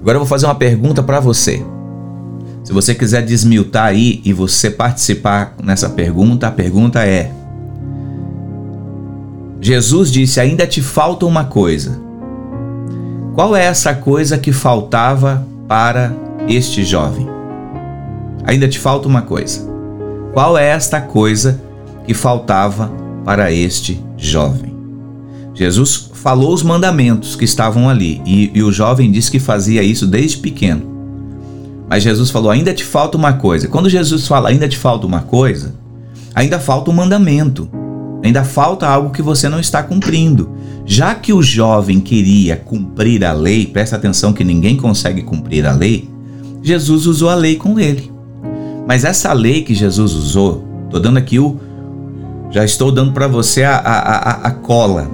Agora 0.00 0.14
eu 0.14 0.20
vou 0.20 0.28
fazer 0.28 0.46
uma 0.46 0.54
pergunta 0.54 1.02
para 1.02 1.18
você. 1.18 1.60
Se 2.62 2.72
você 2.72 2.94
quiser 2.94 3.22
desmiutar 3.22 3.86
aí 3.86 4.22
e 4.24 4.32
você 4.32 4.70
participar 4.70 5.56
nessa 5.60 5.88
pergunta, 5.88 6.46
a 6.46 6.52
pergunta 6.52 7.04
é: 7.04 7.32
Jesus 9.60 10.08
disse: 10.08 10.38
Ainda 10.38 10.68
te 10.68 10.80
falta 10.80 11.26
uma 11.26 11.46
coisa. 11.46 12.00
Qual 13.34 13.56
é 13.56 13.64
essa 13.64 13.92
coisa 13.92 14.38
que 14.38 14.52
faltava 14.52 15.44
para 15.66 16.23
este 16.48 16.84
jovem? 16.84 17.26
Ainda 18.44 18.68
te 18.68 18.78
falta 18.78 19.08
uma 19.08 19.22
coisa. 19.22 19.66
Qual 20.32 20.58
é 20.58 20.66
esta 20.66 21.00
coisa 21.00 21.60
que 22.06 22.12
faltava 22.12 22.90
para 23.24 23.52
este 23.52 24.02
jovem? 24.16 24.74
Jesus 25.54 26.10
falou 26.12 26.52
os 26.52 26.62
mandamentos 26.62 27.36
que 27.36 27.44
estavam 27.44 27.88
ali 27.88 28.20
e, 28.26 28.50
e 28.54 28.62
o 28.62 28.72
jovem 28.72 29.10
disse 29.10 29.30
que 29.30 29.38
fazia 29.38 29.82
isso 29.82 30.06
desde 30.06 30.38
pequeno. 30.38 30.94
Mas 31.88 32.02
Jesus 32.02 32.30
falou: 32.30 32.50
ainda 32.50 32.74
te 32.74 32.84
falta 32.84 33.16
uma 33.16 33.34
coisa. 33.34 33.68
Quando 33.68 33.88
Jesus 33.88 34.26
fala 34.26 34.48
ainda 34.48 34.68
te 34.68 34.76
falta 34.76 35.06
uma 35.06 35.20
coisa, 35.20 35.74
ainda 36.34 36.58
falta 36.58 36.90
um 36.90 36.94
mandamento. 36.94 37.68
Ainda 38.24 38.42
falta 38.42 38.88
algo 38.88 39.10
que 39.10 39.20
você 39.20 39.50
não 39.50 39.60
está 39.60 39.82
cumprindo. 39.82 40.50
Já 40.86 41.14
que 41.14 41.32
o 41.32 41.42
jovem 41.42 42.00
queria 42.00 42.56
cumprir 42.56 43.22
a 43.24 43.32
lei, 43.32 43.66
presta 43.66 43.96
atenção 43.96 44.32
que 44.32 44.42
ninguém 44.42 44.76
consegue 44.76 45.22
cumprir 45.22 45.66
a 45.66 45.72
lei, 45.72 46.08
Jesus 46.64 47.06
usou 47.06 47.28
a 47.28 47.34
lei 47.34 47.56
com 47.56 47.78
ele. 47.78 48.10
Mas 48.88 49.04
essa 49.04 49.32
lei 49.34 49.62
que 49.62 49.74
Jesus 49.74 50.14
usou, 50.14 50.64
estou 50.84 50.98
dando 50.98 51.18
aqui 51.18 51.38
o. 51.38 51.60
Já 52.50 52.64
estou 52.64 52.90
dando 52.90 53.12
para 53.12 53.28
você 53.28 53.62
a, 53.64 53.76
a, 53.76 53.98
a, 53.98 54.30
a 54.48 54.50
cola. 54.50 55.10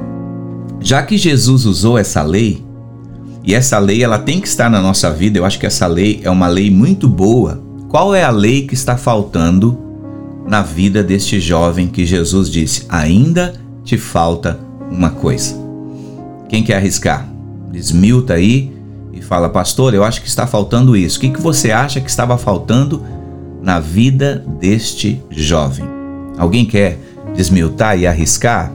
Já 0.81 1.03
que 1.03 1.19
Jesus 1.19 1.67
usou 1.67 1.99
essa 1.99 2.23
lei, 2.23 2.65
e 3.43 3.53
essa 3.53 3.79
lei 3.81 4.05
ela 4.05 4.19
tem 4.19 4.41
que 4.41 4.47
estar 4.47 4.71
na 4.71 4.81
nossa 4.81 5.11
vida, 5.11 5.39
eu 5.39 5.45
acho 5.45 5.59
que 5.59 5.67
essa 5.67 5.89
lei 5.89 6.21
é 6.23 6.31
uma 6.31 6.47
lei 6.47 6.71
muito 6.71 7.09
boa. 7.09 7.61
Qual 7.89 8.15
é 8.15 8.23
a 8.23 8.31
lei 8.31 8.67
que 8.67 8.75
está 8.75 8.97
faltando 8.97 9.77
na 10.47 10.63
vida 10.63 11.03
deste 11.03 11.41
jovem 11.41 11.89
que 11.89 12.07
Jesus 12.07 12.49
disse: 12.49 12.87
ainda 12.89 13.55
te 13.85 13.99
falta 13.99 14.61
uma 14.89 15.11
coisa. 15.11 15.57
Quem 16.49 16.63
quer 16.63 16.77
arriscar? 16.77 17.29
Desmilta 17.73 18.35
aí 18.35 18.80
e 19.13 19.21
fala, 19.21 19.49
pastor, 19.49 19.95
eu 19.95 20.05
acho 20.05 20.23
que 20.23 20.29
está 20.29 20.47
faltando 20.47 20.97
isso. 20.97 21.19
O 21.19 21.21
que, 21.21 21.31
que 21.31 21.41
você 21.41 21.71
acha 21.71 22.01
que 22.01 22.09
estava 22.09 22.39
faltando 22.39 23.03
na 23.61 23.81
vida 23.81 24.45
deste 24.59 25.23
jovem? 25.31 25.85
Alguém 26.39 26.65
quer 26.65 26.99
desmiltar 27.35 27.99
e 27.99 28.07
arriscar? 28.07 28.73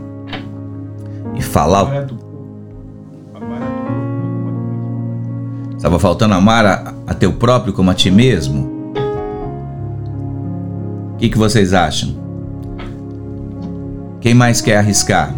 E 1.36 1.42
falar. 1.42 2.08
Estava 5.76 6.00
faltando 6.00 6.34
amar 6.34 6.66
a, 6.66 6.94
a 7.08 7.14
teu 7.14 7.34
próprio 7.34 7.74
como 7.74 7.92
a 7.92 7.94
ti 7.94 8.10
mesmo? 8.10 8.94
O 11.14 11.18
que, 11.18 11.30
que 11.30 11.38
vocês 11.38 11.74
acham? 11.74 12.16
Quem 14.20 14.34
mais 14.34 14.60
quer 14.60 14.78
arriscar? 14.78 15.34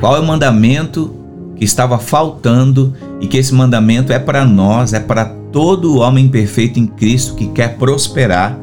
Qual 0.00 0.16
é 0.16 0.20
o 0.20 0.26
mandamento 0.26 1.14
que 1.56 1.64
estava 1.64 1.98
faltando 1.98 2.94
e 3.24 3.26
que 3.26 3.38
esse 3.38 3.54
mandamento 3.54 4.12
é 4.12 4.18
para 4.18 4.44
nós, 4.44 4.92
é 4.92 5.00
para 5.00 5.24
todo 5.50 5.98
homem 6.00 6.28
perfeito 6.28 6.78
em 6.78 6.86
Cristo 6.86 7.34
que 7.34 7.46
quer 7.48 7.78
prosperar? 7.78 8.54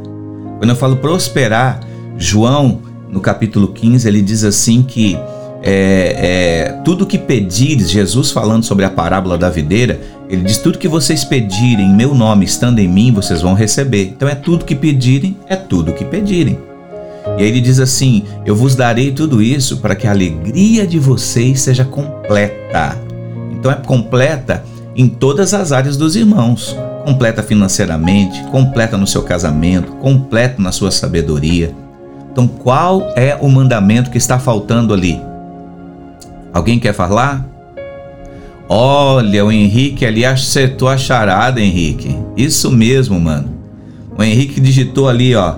Quando 0.59 0.69
eu 0.69 0.75
falo 0.75 0.97
prosperar, 0.97 1.79
João, 2.15 2.79
no 3.09 3.19
capítulo 3.19 3.69
15, 3.69 4.07
ele 4.07 4.21
diz 4.21 4.43
assim 4.43 4.83
que 4.83 5.17
é, 5.63 6.75
é, 6.75 6.81
tudo 6.85 7.07
que 7.07 7.17
pedires, 7.17 7.89
Jesus 7.89 8.29
falando 8.29 8.63
sobre 8.63 8.85
a 8.85 8.89
parábola 8.91 9.35
da 9.35 9.49
videira, 9.49 9.99
ele 10.29 10.43
diz: 10.43 10.59
tudo 10.59 10.77
que 10.77 10.87
vocês 10.87 11.23
pedirem 11.23 11.87
em 11.87 11.95
meu 11.95 12.13
nome, 12.13 12.45
estando 12.45 12.77
em 12.77 12.87
mim, 12.87 13.11
vocês 13.11 13.41
vão 13.41 13.55
receber. 13.55 14.13
Então 14.15 14.29
é 14.29 14.35
tudo 14.35 14.63
que 14.63 14.75
pedirem, 14.75 15.35
é 15.47 15.55
tudo 15.55 15.91
que 15.91 16.05
pedirem. 16.05 16.59
E 17.35 17.41
aí 17.41 17.47
ele 17.47 17.61
diz 17.61 17.79
assim: 17.79 18.25
Eu 18.45 18.55
vos 18.55 18.75
darei 18.75 19.11
tudo 19.11 19.41
isso 19.41 19.77
para 19.77 19.95
que 19.95 20.05
a 20.05 20.11
alegria 20.11 20.85
de 20.85 20.99
vocês 20.99 21.61
seja 21.61 21.83
completa. 21.83 23.09
Então 23.51 23.71
é 23.71 23.75
completa 23.75 24.63
em 24.95 25.07
todas 25.07 25.53
as 25.53 25.71
áreas 25.71 25.97
dos 25.97 26.15
irmãos. 26.15 26.75
Completa 27.05 27.41
financeiramente, 27.41 28.43
completa 28.45 28.97
no 28.97 29.07
seu 29.07 29.23
casamento, 29.23 29.91
completa 29.93 30.61
na 30.61 30.71
sua 30.71 30.91
sabedoria. 30.91 31.73
Então, 32.31 32.47
qual 32.47 33.11
é 33.15 33.37
o 33.41 33.49
mandamento 33.49 34.09
que 34.09 34.17
está 34.17 34.39
faltando 34.39 34.93
ali? 34.93 35.19
Alguém 36.53 36.79
quer 36.79 36.93
falar? 36.93 37.45
Olha, 38.69 39.43
o 39.43 39.51
Henrique 39.51 40.05
ali 40.05 40.23
acertou 40.23 40.87
a 40.87 40.97
charada, 40.97 41.59
Henrique. 41.59 42.17
Isso 42.37 42.71
mesmo, 42.71 43.19
mano. 43.19 43.49
O 44.17 44.23
Henrique 44.23 44.61
digitou 44.61 45.09
ali, 45.09 45.35
ó. 45.35 45.55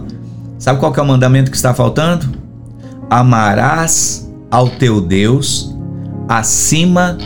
Sabe 0.57 0.79
qual 0.79 0.93
é 0.95 1.01
o 1.01 1.05
mandamento 1.05 1.51
que 1.51 1.57
está 1.57 1.73
faltando? 1.73 2.25
Amarás 3.09 4.31
ao 4.49 4.67
teu 4.69 4.99
Deus 4.99 5.75
acima 6.27 7.17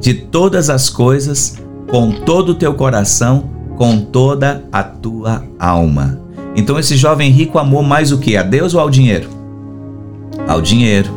de 0.00 0.14
todas 0.14 0.70
as 0.70 0.88
coisas, 0.88 1.56
com 1.90 2.10
todo 2.10 2.50
o 2.50 2.54
teu 2.54 2.74
coração, 2.74 3.50
com 3.76 4.00
toda 4.00 4.64
a 4.72 4.82
tua 4.82 5.44
alma. 5.58 6.20
Então 6.56 6.78
esse 6.78 6.96
jovem 6.96 7.30
rico 7.30 7.58
amou 7.58 7.82
mais 7.82 8.10
o 8.10 8.18
que? 8.18 8.36
A 8.36 8.42
Deus 8.42 8.74
ou 8.74 8.80
ao 8.80 8.90
dinheiro? 8.90 9.28
Ao 10.46 10.60
dinheiro. 10.60 11.10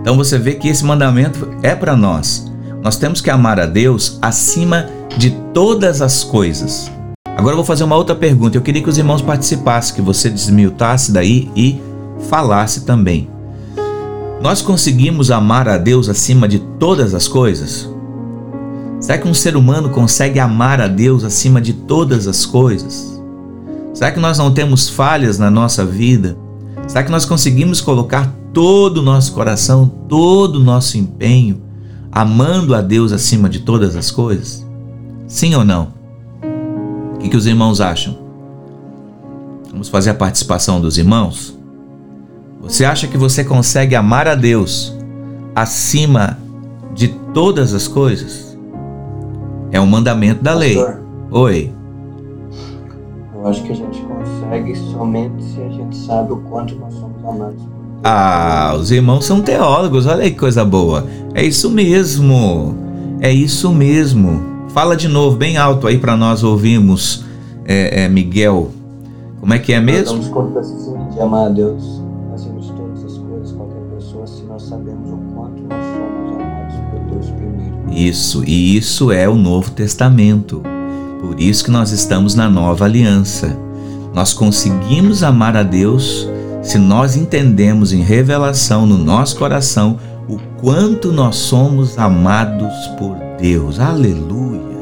Então 0.00 0.16
você 0.16 0.38
vê 0.38 0.54
que 0.54 0.68
esse 0.68 0.84
mandamento 0.84 1.48
é 1.62 1.74
para 1.74 1.96
nós. 1.96 2.50
Nós 2.82 2.96
temos 2.96 3.20
que 3.20 3.30
amar 3.30 3.60
a 3.60 3.66
Deus 3.66 4.18
acima 4.22 4.86
de 5.16 5.30
todas 5.52 6.00
as 6.00 6.24
coisas. 6.24 6.90
Agora 7.24 7.52
eu 7.52 7.58
vou 7.58 7.64
fazer 7.64 7.84
uma 7.84 7.96
outra 7.96 8.16
pergunta. 8.16 8.56
Eu 8.56 8.62
queria 8.62 8.82
que 8.82 8.88
os 8.88 8.98
irmãos 8.98 9.22
participassem, 9.22 9.94
que 9.94 10.02
você 10.02 10.28
desmiltasse 10.28 11.12
daí 11.12 11.50
e 11.54 11.80
falasse 12.28 12.84
também. 12.84 13.28
Nós 14.40 14.62
conseguimos 14.62 15.32
amar 15.32 15.68
a 15.68 15.76
Deus 15.76 16.08
acima 16.08 16.46
de 16.46 16.60
todas 16.60 17.12
as 17.12 17.26
coisas? 17.26 17.90
Será 19.00 19.18
que 19.18 19.26
um 19.26 19.34
ser 19.34 19.56
humano 19.56 19.90
consegue 19.90 20.38
amar 20.38 20.80
a 20.80 20.86
Deus 20.86 21.24
acima 21.24 21.60
de 21.60 21.72
todas 21.72 22.28
as 22.28 22.46
coisas? 22.46 23.20
Será 23.92 24.12
que 24.12 24.20
nós 24.20 24.38
não 24.38 24.54
temos 24.54 24.88
falhas 24.88 25.40
na 25.40 25.50
nossa 25.50 25.84
vida? 25.84 26.36
Será 26.86 27.02
que 27.02 27.10
nós 27.10 27.24
conseguimos 27.24 27.80
colocar 27.80 28.32
todo 28.52 28.98
o 28.98 29.02
nosso 29.02 29.32
coração, 29.32 29.88
todo 30.08 30.56
o 30.56 30.64
nosso 30.64 30.96
empenho, 30.96 31.60
amando 32.12 32.76
a 32.76 32.80
Deus 32.80 33.10
acima 33.10 33.48
de 33.48 33.58
todas 33.58 33.96
as 33.96 34.08
coisas? 34.08 34.64
Sim 35.26 35.56
ou 35.56 35.64
não? 35.64 35.92
O 37.16 37.18
que, 37.18 37.28
que 37.28 37.36
os 37.36 37.46
irmãos 37.46 37.80
acham? 37.80 38.16
Vamos 39.68 39.88
fazer 39.88 40.10
a 40.10 40.14
participação 40.14 40.80
dos 40.80 40.96
irmãos? 40.96 41.57
Você 42.60 42.84
acha 42.84 43.06
que 43.06 43.16
você 43.16 43.44
consegue 43.44 43.94
amar 43.94 44.26
a 44.26 44.34
Deus 44.34 44.96
acima 45.54 46.38
de 46.94 47.08
todas 47.32 47.72
as 47.72 47.86
coisas? 47.88 48.56
É 49.70 49.80
um 49.80 49.86
mandamento 49.86 50.42
da 50.42 50.54
lei. 50.54 50.76
Oi. 51.30 51.72
Eu 53.34 53.46
acho 53.46 53.62
que 53.62 53.72
a 53.72 53.76
gente 53.76 54.00
consegue 54.02 54.74
somente 54.76 55.42
se 55.44 55.60
a 55.62 55.68
gente 55.68 55.96
sabe 55.96 56.32
o 56.32 56.36
quanto 56.38 56.74
nós 56.76 56.92
somos 56.94 57.24
amados 57.24 57.78
ah, 58.02 58.76
os 58.78 58.90
irmãos 58.90 59.24
são 59.24 59.40
teólogos, 59.40 60.06
olha 60.06 60.22
aí 60.22 60.30
que 60.30 60.38
coisa 60.38 60.64
boa. 60.64 61.06
É 61.34 61.42
isso 61.44 61.68
mesmo, 61.68 62.74
é 63.20 63.30
isso 63.30 63.72
mesmo. 63.72 64.40
Fala 64.68 64.96
de 64.96 65.08
novo, 65.08 65.36
bem 65.36 65.56
alto 65.56 65.86
aí 65.86 65.98
para 65.98 66.16
nós 66.16 66.44
ouvirmos, 66.44 67.24
é, 67.64 68.04
é, 68.04 68.08
Miguel. 68.08 68.70
Como 69.40 69.52
é 69.52 69.58
que 69.58 69.72
é 69.72 69.80
mesmo? 69.80 70.18
Nós 70.18 70.28
conta 70.28 70.60
assim 70.60 70.96
de 71.12 71.20
amar 71.20 71.46
a 71.46 71.48
Deus 71.48 72.00
Isso, 77.98 78.44
e 78.46 78.76
isso 78.76 79.10
é 79.10 79.28
o 79.28 79.34
Novo 79.34 79.72
Testamento. 79.72 80.62
Por 81.20 81.40
isso 81.40 81.64
que 81.64 81.70
nós 81.72 81.90
estamos 81.90 82.32
na 82.32 82.48
nova 82.48 82.84
aliança. 82.84 83.58
Nós 84.14 84.32
conseguimos 84.32 85.24
amar 85.24 85.56
a 85.56 85.64
Deus 85.64 86.28
se 86.62 86.78
nós 86.78 87.16
entendemos 87.16 87.92
em 87.92 88.00
revelação 88.00 88.86
no 88.86 88.96
nosso 88.96 89.36
coração 89.36 89.98
o 90.28 90.38
quanto 90.60 91.10
nós 91.10 91.34
somos 91.34 91.98
amados 91.98 92.72
por 92.96 93.16
Deus. 93.36 93.80
Aleluia! 93.80 94.78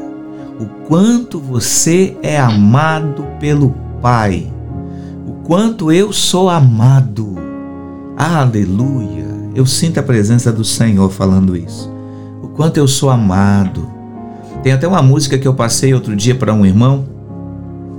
O 0.59 0.67
quanto 0.87 1.39
você 1.39 2.15
é 2.21 2.39
amado 2.39 3.25
pelo 3.39 3.73
Pai. 3.99 4.45
O 5.25 5.43
quanto 5.43 5.91
eu 5.91 6.13
sou 6.13 6.51
amado. 6.51 7.35
Aleluia! 8.15 9.25
Eu 9.55 9.65
sinto 9.65 9.99
a 9.99 10.03
presença 10.03 10.51
do 10.51 10.63
Senhor 10.63 11.11
falando 11.11 11.57
isso. 11.57 11.96
Quanto 12.57 12.77
eu 12.77 12.87
sou 12.87 13.11
amado. 13.11 13.87
Tem 14.63 14.73
até 14.73 14.87
uma 14.87 15.01
música 15.01 15.37
que 15.37 15.47
eu 15.47 15.53
passei 15.53 15.93
outro 15.93 16.15
dia 16.15 16.33
para 16.33 16.53
um 16.53 16.65
irmão, 16.65 17.05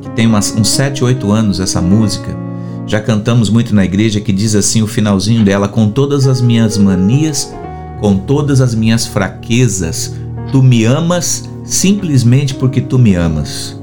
que 0.02 0.10
tem 0.10 0.26
umas, 0.26 0.54
uns 0.54 0.68
7, 0.68 1.04
8 1.04 1.30
anos 1.30 1.60
essa 1.60 1.80
música. 1.80 2.36
Já 2.84 3.00
cantamos 3.00 3.48
muito 3.48 3.74
na 3.74 3.84
igreja 3.84 4.20
que 4.20 4.32
diz 4.32 4.54
assim 4.54 4.82
o 4.82 4.86
finalzinho 4.86 5.44
dela: 5.44 5.68
Com 5.68 5.88
todas 5.88 6.26
as 6.26 6.40
minhas 6.40 6.76
manias, 6.76 7.54
com 8.00 8.16
todas 8.18 8.60
as 8.60 8.74
minhas 8.74 9.06
fraquezas, 9.06 10.14
tu 10.50 10.62
me 10.62 10.84
amas 10.84 11.48
simplesmente 11.64 12.54
porque 12.54 12.80
tu 12.80 12.98
me 12.98 13.14
amas. 13.14 13.80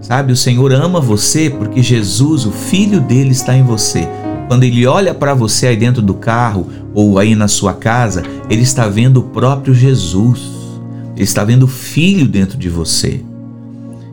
Sabe, 0.00 0.32
o 0.32 0.36
Senhor 0.36 0.72
ama 0.72 1.00
você 1.00 1.50
porque 1.50 1.82
Jesus, 1.82 2.46
o 2.46 2.52
filho 2.52 3.00
dele, 3.00 3.32
está 3.32 3.54
em 3.56 3.62
você. 3.62 4.08
Quando 4.48 4.64
ele 4.64 4.86
olha 4.86 5.14
para 5.14 5.34
você 5.34 5.68
aí 5.68 5.76
dentro 5.76 6.02
do 6.02 6.14
carro 6.14 6.66
ou 6.94 7.18
aí 7.18 7.34
na 7.34 7.46
sua 7.46 7.74
casa, 7.74 8.22
ele 8.48 8.62
está 8.62 8.88
vendo 8.88 9.18
o 9.18 9.24
próprio 9.24 9.74
Jesus. 9.74 10.40
Ele 11.14 11.24
está 11.24 11.44
vendo 11.44 11.64
o 11.64 11.68
filho 11.68 12.26
dentro 12.26 12.56
de 12.58 12.68
você. 12.68 13.22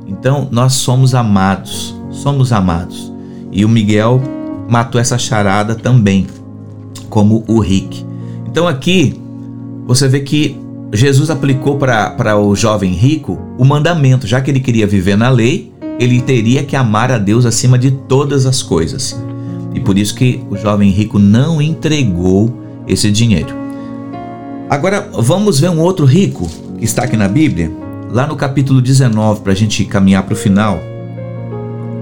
Então, 0.06 0.48
nós 0.52 0.74
somos 0.74 1.16
amados, 1.16 1.96
somos 2.12 2.52
amados. 2.52 3.12
E 3.52 3.64
o 3.64 3.70
Miguel 3.70 4.22
matou 4.70 5.00
essa 5.00 5.18
charada 5.18 5.76
também, 5.76 6.28
como 7.10 7.44
o 7.48 7.60
Rick. 7.60 8.06
Então 8.48 8.68
aqui 8.68 9.20
você 9.86 10.08
vê 10.08 10.22
que 10.22 10.58
Jesus 10.94 11.30
aplicou 11.30 11.78
para 11.78 12.38
o 12.38 12.56
jovem 12.56 12.94
rico 12.94 13.40
o 13.58 13.66
mandamento, 13.66 14.28
já 14.28 14.42
que 14.42 14.50
ele 14.50 14.60
queria 14.60 14.88
viver 14.88 15.18
na 15.18 15.30
lei, 15.30 15.72
ele 16.00 16.22
teria 16.22 16.64
que 16.64 16.76
amar 16.76 17.12
a 17.12 17.18
Deus 17.18 17.46
acima 17.46 17.78
de 17.78 17.92
todas 17.92 18.46
as 18.46 18.62
coisas. 18.62 19.18
Por 19.86 20.00
isso 20.00 20.16
que 20.16 20.44
o 20.50 20.58
jovem 20.58 20.90
rico 20.90 21.20
não 21.20 21.62
entregou 21.62 22.52
esse 22.88 23.12
dinheiro. 23.12 23.56
Agora 24.68 25.08
vamos 25.14 25.60
ver 25.60 25.70
um 25.70 25.80
outro 25.80 26.06
rico 26.06 26.50
que 26.80 26.84
está 26.84 27.04
aqui 27.04 27.16
na 27.16 27.28
Bíblia, 27.28 27.72
lá 28.10 28.26
no 28.26 28.36
capítulo 28.36 28.82
19, 28.82 29.42
para 29.42 29.52
a 29.52 29.56
gente 29.56 29.86
caminhar 29.86 30.24
para 30.24 30.34
o 30.34 30.38
final. 30.38 30.80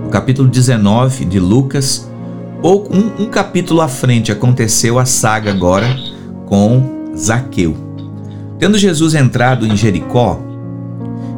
No 0.02 0.10
capítulo 0.10 0.48
19 0.48 1.26
de 1.26 1.40
Lucas, 1.40 2.10
ou 2.62 2.88
um, 2.90 3.24
um 3.24 3.26
capítulo 3.28 3.82
à 3.82 3.90
frente, 3.90 4.32
aconteceu 4.32 4.98
a 4.98 5.04
saga 5.04 5.52
agora 5.52 5.86
com 6.46 7.12
Zaqueu. 7.18 7.76
Tendo 8.58 8.78
Jesus 8.78 9.14
entrado 9.14 9.68
em 9.68 9.76
Jericó 9.76 10.40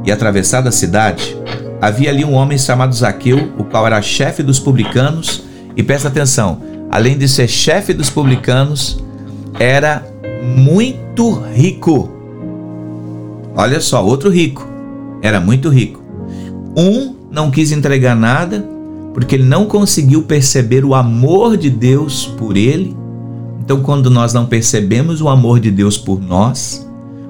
e 0.05 0.11
atravessado 0.11 0.67
a 0.67 0.71
cidade, 0.71 1.35
havia 1.81 2.11
ali 2.11 2.23
um 2.23 2.33
homem 2.33 2.55
chamado 2.55 2.93
Zaqueu, 2.93 3.51
o 3.57 3.63
qual 3.63 3.87
era 3.87 3.99
chefe 3.99 4.43
dos 4.43 4.59
publicanos, 4.59 5.44
e 5.75 5.83
presta 5.83 6.07
atenção, 6.07 6.61
além 6.89 7.17
de 7.17 7.27
ser 7.27 7.47
chefe 7.47 7.93
dos 7.93 8.09
publicanos, 8.09 9.03
era 9.59 10.05
muito 10.43 11.39
rico. 11.53 12.09
Olha 13.55 13.79
só, 13.79 14.05
outro 14.05 14.29
rico. 14.29 14.67
Era 15.21 15.39
muito 15.39 15.69
rico. 15.69 16.01
Um 16.77 17.15
não 17.31 17.49
quis 17.49 17.71
entregar 17.71 18.15
nada 18.15 18.65
porque 19.13 19.35
ele 19.35 19.45
não 19.45 19.65
conseguiu 19.65 20.23
perceber 20.23 20.83
o 20.83 20.93
amor 20.93 21.55
de 21.55 21.69
Deus 21.69 22.25
por 22.37 22.57
ele. 22.57 22.95
Então, 23.63 23.81
quando 23.81 24.09
nós 24.09 24.33
não 24.33 24.45
percebemos 24.45 25.21
o 25.21 25.29
amor 25.29 25.59
de 25.59 25.71
Deus 25.71 25.97
por 25.97 26.21
nós, 26.21 26.85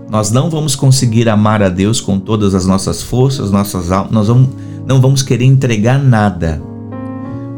nós 0.10 0.32
não 0.32 0.50
vamos 0.50 0.76
conseguir 0.76 1.30
amar 1.30 1.62
a 1.62 1.70
Deus 1.70 2.02
com 2.02 2.20
todas 2.20 2.56
as 2.56 2.66
nossas 2.66 3.04
forças, 3.04 3.52
nossas 3.52 3.92
almas, 3.92 4.12
nós 4.12 4.28
vamos, 4.28 4.50
não 4.88 5.00
vamos 5.00 5.22
querer 5.22 5.46
entregar 5.46 6.00
nada. 6.00 6.62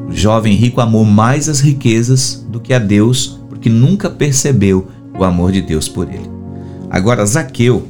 O 0.08 0.14
jovem 0.14 0.56
rico 0.56 0.80
amou 0.82 1.04
mais 1.04 1.50
as 1.50 1.60
riquezas 1.60 2.46
do 2.50 2.60
que 2.60 2.74
a 2.74 2.80
Deus, 2.80 3.40
porque 3.50 3.70
nunca 3.70 4.10
percebeu 4.10 4.88
o 5.18 5.24
amor 5.24 5.52
de 5.52 5.62
Deus 5.62 5.88
por 5.88 6.08
ele. 6.08 6.30
Agora, 6.90 7.26
Zaqueu 7.26 7.86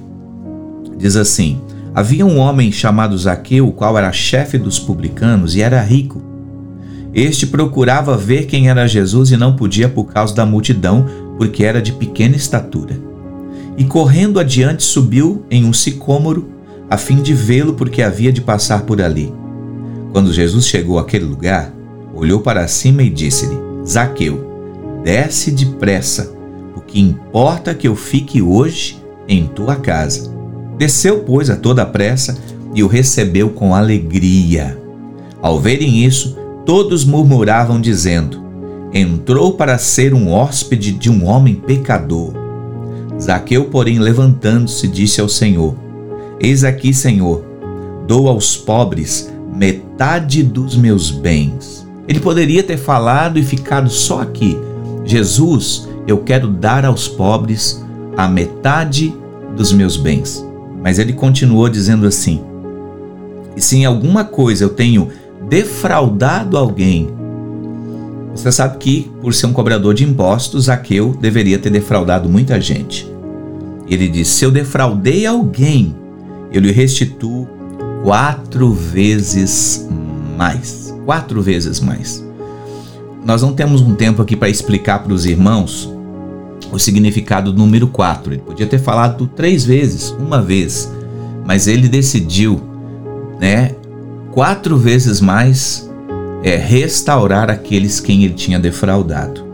diz 0.97 1.15
assim: 1.15 1.61
Havia 1.93 2.25
um 2.25 2.37
homem 2.37 2.71
chamado 2.71 3.17
Zaqueu, 3.17 3.67
o 3.67 3.71
qual 3.71 3.97
era 3.97 4.11
chefe 4.11 4.57
dos 4.57 4.79
publicanos 4.79 5.55
e 5.55 5.61
era 5.61 5.81
rico. 5.81 6.21
Este 7.13 7.47
procurava 7.47 8.17
ver 8.17 8.45
quem 8.45 8.69
era 8.69 8.87
Jesus 8.87 9.31
e 9.31 9.37
não 9.37 9.55
podia 9.55 9.87
por 9.87 10.05
causa 10.05 10.35
da 10.35 10.45
multidão, 10.45 11.05
porque 11.37 11.63
era 11.63 11.81
de 11.81 11.91
pequena 11.91 12.35
estatura 12.35 13.07
e 13.77 13.85
correndo 13.85 14.39
adiante 14.39 14.83
subiu 14.83 15.45
em 15.51 15.63
um 15.63 15.71
sicômoro, 15.71 16.49
a 16.89 16.97
fim 16.97 17.21
de 17.21 17.33
vê-lo, 17.33 17.73
porque 17.73 18.01
havia 18.01 18.33
de 18.33 18.41
passar 18.41 18.81
por 18.81 18.99
ali. 18.99 19.31
Quando 20.11 20.33
Jesus 20.33 20.65
chegou 20.65 20.97
àquele 20.97 21.25
lugar, 21.25 21.71
olhou 22.17 22.41
para 22.41 22.67
cima 22.67 23.03
e 23.03 23.09
disse-lhe: 23.09 23.57
Zaqueu, 23.85 24.99
desce 25.03 25.51
depressa, 25.51 26.33
porque 26.73 26.99
importa 26.99 27.73
que 27.73 27.87
eu 27.87 27.95
fique 27.95 28.41
hoje 28.41 29.01
em 29.27 29.45
tua 29.47 29.75
casa. 29.75 30.35
Desceu, 30.77 31.19
pois, 31.19 31.49
a 31.49 31.55
toda 31.55 31.85
pressa 31.85 32.37
e 32.73 32.83
o 32.83 32.87
recebeu 32.87 33.49
com 33.49 33.73
alegria. 33.73 34.77
Ao 35.41 35.59
verem 35.59 36.03
isso, 36.03 36.37
todos 36.65 37.05
murmuravam, 37.05 37.79
dizendo: 37.79 38.43
Entrou 38.93 39.53
para 39.53 39.77
ser 39.77 40.13
um 40.13 40.31
hóspede 40.31 40.91
de 40.91 41.09
um 41.09 41.25
homem 41.25 41.55
pecador. 41.55 42.33
Zaqueu, 43.19 43.65
porém, 43.65 43.99
levantando-se, 43.99 44.87
disse 44.87 45.21
ao 45.21 45.29
Senhor: 45.29 45.75
Eis 46.39 46.63
aqui, 46.63 46.93
Senhor, 46.93 47.43
dou 48.07 48.27
aos 48.27 48.55
pobres 48.55 49.31
metade 49.53 50.43
dos 50.43 50.75
meus 50.75 51.09
bens. 51.09 51.86
Ele 52.07 52.19
poderia 52.19 52.63
ter 52.63 52.77
falado 52.77 53.37
e 53.37 53.43
ficado 53.43 53.89
só 53.89 54.21
aqui. 54.21 54.57
Jesus, 55.05 55.87
eu 56.07 56.19
quero 56.19 56.47
dar 56.47 56.85
aos 56.85 57.07
pobres 57.07 57.83
a 58.15 58.27
metade 58.27 59.13
dos 59.55 59.73
meus 59.73 59.97
bens. 59.97 60.45
Mas 60.81 60.99
ele 60.99 61.13
continuou 61.13 61.67
dizendo 61.67 62.07
assim: 62.07 62.41
E 63.55 63.61
se 63.61 63.77
em 63.77 63.85
alguma 63.85 64.23
coisa 64.23 64.63
eu 64.63 64.69
tenho 64.69 65.09
defraudado 65.49 66.57
alguém, 66.57 67.09
você 68.33 68.51
sabe 68.51 68.77
que, 68.77 69.11
por 69.19 69.33
ser 69.33 69.47
um 69.47 69.53
cobrador 69.53 69.95
de 69.95 70.03
impostos, 70.03 70.65
Zaqueu 70.65 71.15
deveria 71.19 71.57
ter 71.57 71.71
defraudado 71.71 72.29
muita 72.29 72.61
gente. 72.61 73.11
Ele 73.89 74.07
diz: 74.07 74.27
Se 74.27 74.45
eu 74.45 74.51
defraudei 74.51 75.25
alguém, 75.25 75.95
eu 76.51 76.61
lhe 76.61 76.71
restituo 76.71 77.47
quatro 78.03 78.71
vezes 78.71 79.87
mais. 80.37 80.86
Quatro 81.07 81.41
vezes 81.41 81.79
mais. 81.79 82.21
Nós 83.25 83.41
não 83.41 83.53
temos 83.53 83.79
um 83.79 83.95
tempo 83.95 84.21
aqui 84.21 84.35
para 84.35 84.49
explicar 84.49 84.99
para 84.99 85.13
os 85.13 85.25
irmãos 85.25 85.89
o 86.69 86.77
significado 86.77 87.53
do 87.53 87.57
número 87.57 87.87
4. 87.87 88.33
Ele 88.33 88.41
podia 88.41 88.67
ter 88.67 88.77
falado 88.77 89.25
três 89.25 89.63
vezes, 89.63 90.09
uma 90.19 90.41
vez, 90.41 90.91
mas 91.45 91.65
ele 91.65 91.87
decidiu, 91.87 92.61
né, 93.39 93.73
quatro 94.33 94.75
vezes 94.75 95.21
mais 95.21 95.89
é 96.43 96.57
restaurar 96.57 97.49
aqueles 97.49 98.01
quem 98.01 98.25
ele 98.25 98.33
tinha 98.33 98.59
defraudado. 98.59 99.45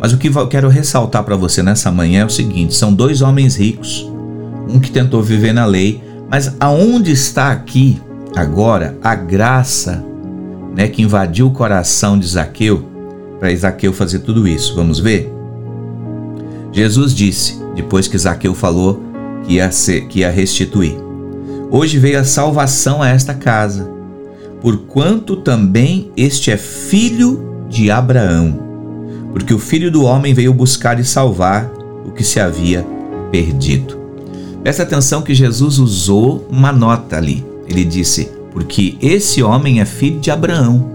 Mas 0.00 0.12
o 0.12 0.18
que 0.18 0.28
eu 0.28 0.48
quero 0.48 0.68
ressaltar 0.68 1.22
para 1.22 1.36
você 1.36 1.62
nessa 1.62 1.92
manhã 1.92 2.22
é 2.22 2.26
o 2.26 2.30
seguinte: 2.30 2.74
são 2.74 2.92
dois 2.92 3.22
homens 3.22 3.54
ricos, 3.54 4.10
um 4.68 4.80
que 4.80 4.90
tentou 4.90 5.22
viver 5.22 5.52
na 5.52 5.66
lei, 5.66 6.02
mas 6.28 6.56
aonde 6.58 7.12
está 7.12 7.52
aqui 7.52 7.96
agora 8.34 8.98
a 9.04 9.14
graça, 9.14 10.04
né, 10.76 10.86
que 10.86 11.02
invadiu 11.02 11.48
o 11.48 11.52
coração 11.52 12.18
de 12.18 12.26
Zaqueu 12.28 12.84
para 13.40 13.54
Zaqueu 13.56 13.92
fazer 13.92 14.20
tudo 14.20 14.46
isso? 14.46 14.76
Vamos 14.76 15.00
ver. 15.00 15.32
Jesus 16.70 17.14
disse, 17.14 17.58
depois 17.74 18.06
que 18.06 18.18
Zaqueu 18.18 18.54
falou 18.54 19.02
que 19.44 19.54
ia, 19.54 19.72
ser, 19.72 20.02
que 20.02 20.20
ia 20.20 20.30
restituir: 20.30 20.94
Hoje 21.70 21.98
veio 21.98 22.20
a 22.20 22.24
salvação 22.24 23.02
a 23.02 23.08
esta 23.08 23.34
casa 23.34 23.96
porquanto 24.60 25.36
também 25.36 26.10
este 26.16 26.50
é 26.50 26.56
filho 26.56 27.66
de 27.68 27.90
Abraão. 27.90 28.58
Porque 29.32 29.52
o 29.54 29.58
filho 29.58 29.90
do 29.90 30.02
homem 30.02 30.32
veio 30.32 30.52
buscar 30.52 30.98
e 30.98 31.04
salvar 31.04 31.70
o 32.04 32.10
que 32.10 32.24
se 32.24 32.40
havia 32.40 32.84
perdido. 33.30 33.96
Presta 34.62 34.82
atenção 34.82 35.22
que 35.22 35.34
Jesus 35.34 35.78
usou 35.78 36.48
uma 36.50 36.72
nota 36.72 37.16
ali. 37.16 37.44
Ele 37.68 37.84
disse: 37.84 38.28
Porque 38.56 38.96
esse 39.02 39.42
homem 39.42 39.82
é 39.82 39.84
filho 39.84 40.18
de 40.18 40.30
Abraão. 40.30 40.88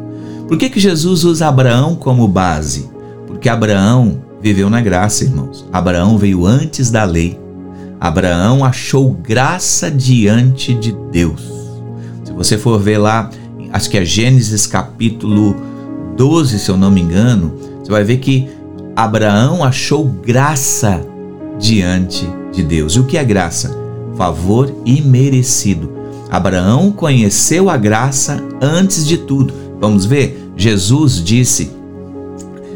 Por 0.48 0.58
que, 0.58 0.68
que 0.68 0.80
Jesus 0.80 1.24
usa 1.24 1.48
Abraão 1.48 1.94
como 1.94 2.28
base? 2.28 2.90
Porque 3.28 3.48
Abraão 3.48 4.18
viveu 4.42 4.68
na 4.68 4.82
graça, 4.82 5.26
irmãos. 5.26 5.64
Abraão 5.72 6.18
veio 6.18 6.48
antes 6.48 6.90
da 6.90 7.04
lei. 7.04 7.40
Abraão 8.00 8.66
achou 8.66 9.12
graça 9.12 9.92
diante 9.92 10.74
de 10.74 10.92
Deus. 11.12 11.40
Se 12.24 12.34
você 12.34 12.58
for 12.58 12.80
ver 12.80 12.98
lá 12.98 13.30
acho 13.72 13.92
que 13.92 13.98
é 14.00 14.04
Gênesis 14.04 14.66
capítulo 14.66 15.56
12, 16.18 16.58
se 16.58 16.72
eu 16.72 16.76
não 16.76 16.90
me 16.90 17.02
engano, 17.02 17.54
você 17.80 17.92
vai 17.92 18.04
ver 18.04 18.18
que 18.18 18.50
Abraão 18.96 19.64
achou 19.64 20.04
graça 20.04 21.00
diante 21.60 22.28
de 22.52 22.64
Deus. 22.64 22.96
E 22.96 23.00
o 23.00 23.06
que 23.06 23.20
é 23.20 23.24
graça? 23.24 23.80
Favor 24.18 24.74
imerecido. 24.84 26.01
Abraão 26.32 26.94
conheceu 26.94 27.70
a 27.70 27.76
graça 27.76 28.42
antes 28.62 29.06
de 29.06 29.18
tudo. 29.18 29.54
Vamos 29.82 30.06
ver? 30.06 30.50
Jesus 30.56 31.22
disse, 31.22 31.72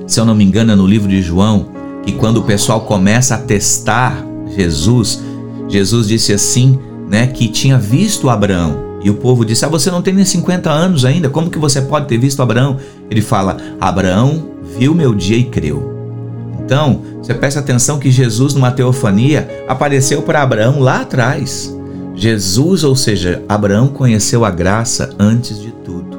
se 0.06 0.20
eu 0.20 0.26
não 0.26 0.36
me 0.36 0.44
engano, 0.44 0.74
é 0.74 0.76
no 0.76 0.86
livro 0.86 1.08
de 1.08 1.22
João, 1.22 1.68
que 2.04 2.12
quando 2.12 2.38
o 2.38 2.44
pessoal 2.44 2.82
começa 2.82 3.36
a 3.36 3.38
testar 3.38 4.24
Jesus, 4.56 5.24
Jesus 5.70 6.08
disse 6.08 6.34
assim, 6.34 6.78
né, 7.10 7.28
que 7.28 7.48
tinha 7.48 7.78
visto 7.80 8.30
Abraão. 8.30 8.84
E 9.02 9.10
o 9.10 9.14
povo 9.14 9.46
disse: 9.46 9.64
Ah, 9.64 9.68
você 9.68 9.92
não 9.92 10.02
tem 10.02 10.16
nem 10.16 10.26
50 10.26 10.68
anos 10.68 11.06
ainda, 11.06 11.30
como 11.30 11.52
que 11.52 11.60
você 11.60 11.80
pode 11.80 12.08
ter 12.08 12.18
visto 12.18 12.42
Abraão? 12.42 12.78
Ele 13.08 13.22
fala: 13.22 13.58
Abraão 13.80 14.50
viu 14.80 14.96
meu 14.96 15.14
dia 15.14 15.38
e 15.38 15.44
creu. 15.44 15.94
Então, 16.60 17.04
você 17.22 17.32
presta 17.32 17.60
atenção 17.60 18.00
que 18.00 18.10
Jesus, 18.10 18.56
numa 18.56 18.72
teofania, 18.72 19.48
apareceu 19.68 20.24
para 20.24 20.42
Abraão 20.42 20.80
lá 20.80 21.02
atrás. 21.02 21.75
Jesus, 22.16 22.84
ou 22.84 22.96
seja, 22.96 23.44
Abraão 23.48 23.88
conheceu 23.88 24.46
a 24.46 24.52
graça 24.52 25.14
antes 25.20 25.60
de 25.60 25.72
tudo. 25.72 26.18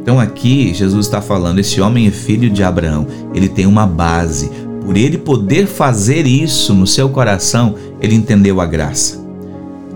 Então 0.00 0.20
aqui 0.20 0.72
Jesus 0.72 1.06
está 1.06 1.20
falando: 1.20 1.58
esse 1.58 1.80
homem 1.80 2.06
é 2.06 2.10
filho 2.10 2.48
de 2.50 2.62
Abraão, 2.62 3.06
ele 3.34 3.48
tem 3.48 3.66
uma 3.66 3.86
base. 3.86 4.50
Por 4.84 4.96
ele 4.96 5.16
poder 5.16 5.66
fazer 5.66 6.26
isso 6.26 6.74
no 6.74 6.86
seu 6.86 7.08
coração, 7.08 7.74
ele 8.00 8.14
entendeu 8.14 8.60
a 8.60 8.66
graça. 8.66 9.24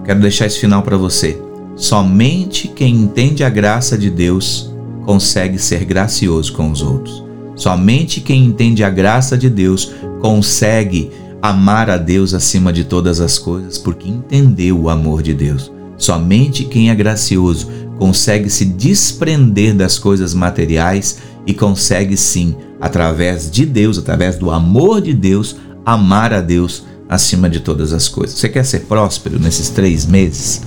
Quero 0.04 0.20
deixar 0.20 0.46
esse 0.46 0.58
final 0.58 0.82
para 0.82 0.96
você. 0.96 1.38
Somente 1.76 2.66
quem 2.66 2.94
entende 2.94 3.44
a 3.44 3.50
graça 3.50 3.98
de 3.98 4.08
Deus 4.08 4.74
consegue 5.04 5.58
ser 5.58 5.84
gracioso 5.84 6.52
com 6.54 6.70
os 6.70 6.82
outros. 6.82 7.22
Somente 7.54 8.20
quem 8.20 8.46
entende 8.46 8.82
a 8.82 8.90
graça 8.90 9.36
de 9.36 9.50
Deus 9.50 9.92
consegue 10.20 11.10
amar 11.40 11.90
a 11.90 11.96
Deus 11.96 12.34
acima 12.34 12.72
de 12.72 12.84
todas 12.84 13.20
as 13.20 13.38
coisas, 13.38 13.78
porque 13.78 14.08
entendeu 14.08 14.78
o 14.80 14.88
amor 14.88 15.22
de 15.22 15.34
Deus. 15.34 15.72
Somente 15.96 16.64
quem 16.64 16.90
é 16.90 16.94
gracioso 16.94 17.68
consegue 17.98 18.48
se 18.48 18.64
desprender 18.64 19.74
das 19.74 19.98
coisas 19.98 20.34
materiais 20.34 21.18
e 21.46 21.52
consegue 21.52 22.16
sim, 22.16 22.56
através 22.80 23.50
de 23.50 23.66
Deus, 23.66 23.98
através 23.98 24.36
do 24.36 24.50
amor 24.50 25.00
de 25.00 25.12
Deus, 25.12 25.56
amar 25.84 26.32
a 26.32 26.40
Deus 26.40 26.84
acima 27.08 27.48
de 27.48 27.60
todas 27.60 27.92
as 27.92 28.08
coisas. 28.08 28.38
Você 28.38 28.48
quer 28.48 28.64
ser 28.64 28.80
próspero 28.80 29.38
nesses 29.40 29.70
três 29.70 30.06
meses? 30.06 30.62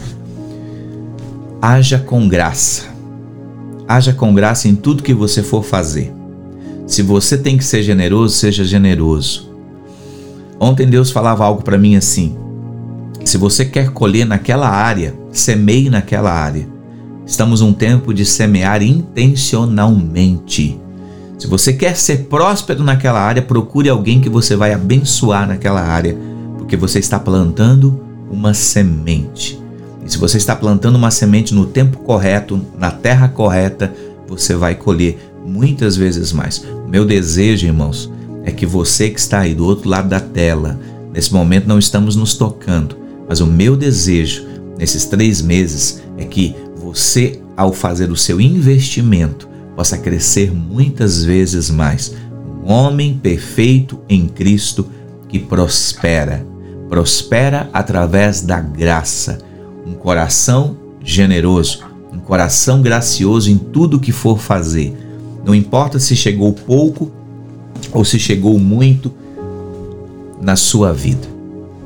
haja 1.62 2.00
com 2.00 2.28
graça. 2.28 2.86
Haja 3.88 4.14
com 4.14 4.34
graça 4.34 4.68
em 4.68 4.76
tudo 4.76 5.04
que 5.04 5.14
você 5.14 5.44
for 5.44 5.64
fazer. 5.64 6.12
Se 6.88 7.04
você 7.04 7.38
tem 7.38 7.56
que 7.56 7.64
ser 7.64 7.84
generoso, 7.84 8.36
seja 8.36 8.66
generoso. 8.66 9.51
Ontem 10.64 10.88
Deus 10.88 11.10
falava 11.10 11.44
algo 11.44 11.64
para 11.64 11.76
mim 11.76 11.96
assim: 11.96 12.38
se 13.26 13.36
você 13.36 13.66
quer 13.66 13.90
colher 13.90 14.28
naquela 14.28 14.70
área, 14.70 15.16
semeie 15.32 15.90
naquela 15.90 16.32
área. 16.32 16.70
Estamos 17.26 17.62
num 17.62 17.74
tempo 17.74 18.14
de 18.14 18.24
semear 18.24 18.84
intencionalmente. 18.84 20.80
Se 21.40 21.48
você 21.48 21.74
quer 21.74 21.98
ser 21.98 22.26
próspero 22.26 22.84
naquela 22.84 23.20
área, 23.20 23.42
procure 23.42 23.90
alguém 23.90 24.22
que 24.22 24.30
você 24.30 24.56
vai 24.56 24.72
abençoar 24.72 25.48
naquela 25.48 25.82
área, 25.82 26.16
porque 26.60 26.78
você 26.78 27.00
está 27.00 27.20
plantando 27.20 28.00
uma 28.30 28.54
semente. 28.54 29.60
E 30.06 30.12
se 30.12 30.20
você 30.20 30.38
está 30.38 30.56
plantando 30.56 30.96
uma 30.96 31.10
semente 31.10 31.56
no 31.56 31.66
tempo 31.66 31.98
correto, 32.00 32.62
na 32.78 32.92
terra 32.92 33.28
correta, 33.28 33.92
você 34.28 34.54
vai 34.54 34.76
colher 34.76 35.18
muitas 35.44 35.96
vezes 35.96 36.32
mais. 36.32 36.64
Meu 36.88 37.04
desejo, 37.04 37.66
irmãos, 37.66 38.12
é 38.44 38.52
que 38.52 38.66
você 38.66 39.10
que 39.10 39.20
está 39.20 39.40
aí 39.40 39.54
do 39.54 39.66
outro 39.66 39.90
lado 39.90 40.10
da 40.10 40.20
tela, 40.20 40.80
nesse 41.14 41.34
momento 41.34 41.68
não 41.68 41.80
estamos 41.80 42.16
nos 42.16 42.34
tocando, 42.34 42.98
mas 43.28 43.40
o 43.40 43.48
meu 43.48 43.76
desejo 43.76 44.46
nesses 44.78 45.06
três 45.06 45.42
meses 45.42 46.02
é 46.18 46.26
que 46.26 46.56
você, 46.76 47.40
ao 47.56 47.72
fazer 47.72 48.12
o 48.12 48.18
seu 48.18 48.42
investimento, 48.42 49.48
possa 49.76 49.98
crescer 49.98 50.52
muitas 50.52 51.24
vezes 51.24 51.70
mais. 51.70 52.14
Um 52.64 52.72
homem 52.72 53.18
perfeito 53.22 54.00
em 54.10 54.28
Cristo 54.28 54.88
que 55.28 55.40
prospera. 55.40 56.46
Prospera 56.90 57.70
através 57.72 58.42
da 58.42 58.60
graça 58.60 59.40
um 59.86 59.94
coração 59.94 60.78
generoso, 61.04 61.84
um 62.12 62.20
coração 62.20 62.82
gracioso 62.82 63.50
em 63.50 63.58
tudo 63.58 64.00
que 64.00 64.12
for 64.12 64.40
fazer. 64.40 64.96
Não 65.46 65.56
importa 65.56 66.00
se 66.00 66.16
chegou 66.16 66.54
pouco 66.54 67.12
ou 67.92 68.06
se 68.06 68.20
chegou 68.20 68.58
muito 68.60 69.12
na 70.42 70.56
sua 70.56 70.94
vida. 70.94 71.28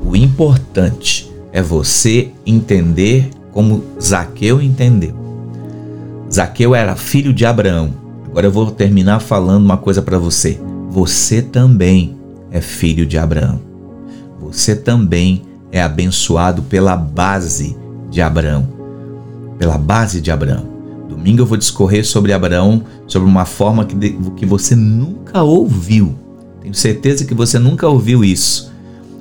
O 0.04 0.16
importante 0.16 1.30
é 1.52 1.60
você 1.60 2.30
entender 2.44 3.30
como 3.52 3.82
Zaqueu 4.00 4.60
entendeu. 4.60 5.14
Zaqueu 6.32 6.74
era 6.74 6.96
filho 6.96 7.32
de 7.32 7.46
Abraão. 7.46 7.94
Agora 8.26 8.46
eu 8.46 8.52
vou 8.52 8.70
terminar 8.70 9.20
falando 9.20 9.64
uma 9.64 9.76
coisa 9.76 10.02
para 10.02 10.18
você. 10.18 10.60
Você 10.90 11.40
também 11.40 12.16
é 12.50 12.60
filho 12.60 13.06
de 13.06 13.18
Abraão. 13.18 13.60
Você 14.40 14.76
também 14.76 15.42
é 15.72 15.82
abençoado 15.82 16.62
pela 16.62 16.96
base 16.96 17.76
de 18.10 18.20
Abraão, 18.22 18.68
pela 19.58 19.76
base 19.76 20.20
de 20.20 20.30
Abraão. 20.30 20.75
Domingo 21.26 21.42
eu 21.42 21.46
vou 21.46 21.58
discorrer 21.58 22.06
sobre 22.06 22.32
Abraão, 22.32 22.84
sobre 23.08 23.28
uma 23.28 23.44
forma 23.44 23.84
que, 23.84 23.96
que 24.36 24.46
você 24.46 24.76
nunca 24.76 25.42
ouviu. 25.42 26.14
Tenho 26.60 26.72
certeza 26.72 27.24
que 27.24 27.34
você 27.34 27.58
nunca 27.58 27.88
ouviu 27.88 28.22
isso. 28.24 28.72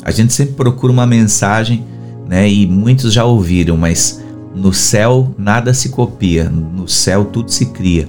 A 0.04 0.12
gente 0.12 0.32
sempre 0.32 0.54
procura 0.54 0.94
uma 0.94 1.08
mensagem, 1.08 1.84
né? 2.30 2.48
E 2.48 2.68
muitos 2.68 3.12
já 3.12 3.26
ouviram, 3.26 3.76
mas 3.76 4.24
no 4.54 4.72
céu 4.72 5.34
nada 5.36 5.74
se 5.74 5.90
copia, 5.90 6.48
no 6.48 6.88
céu 6.88 7.26
tudo 7.26 7.50
se 7.50 7.66
cria. 7.68 8.08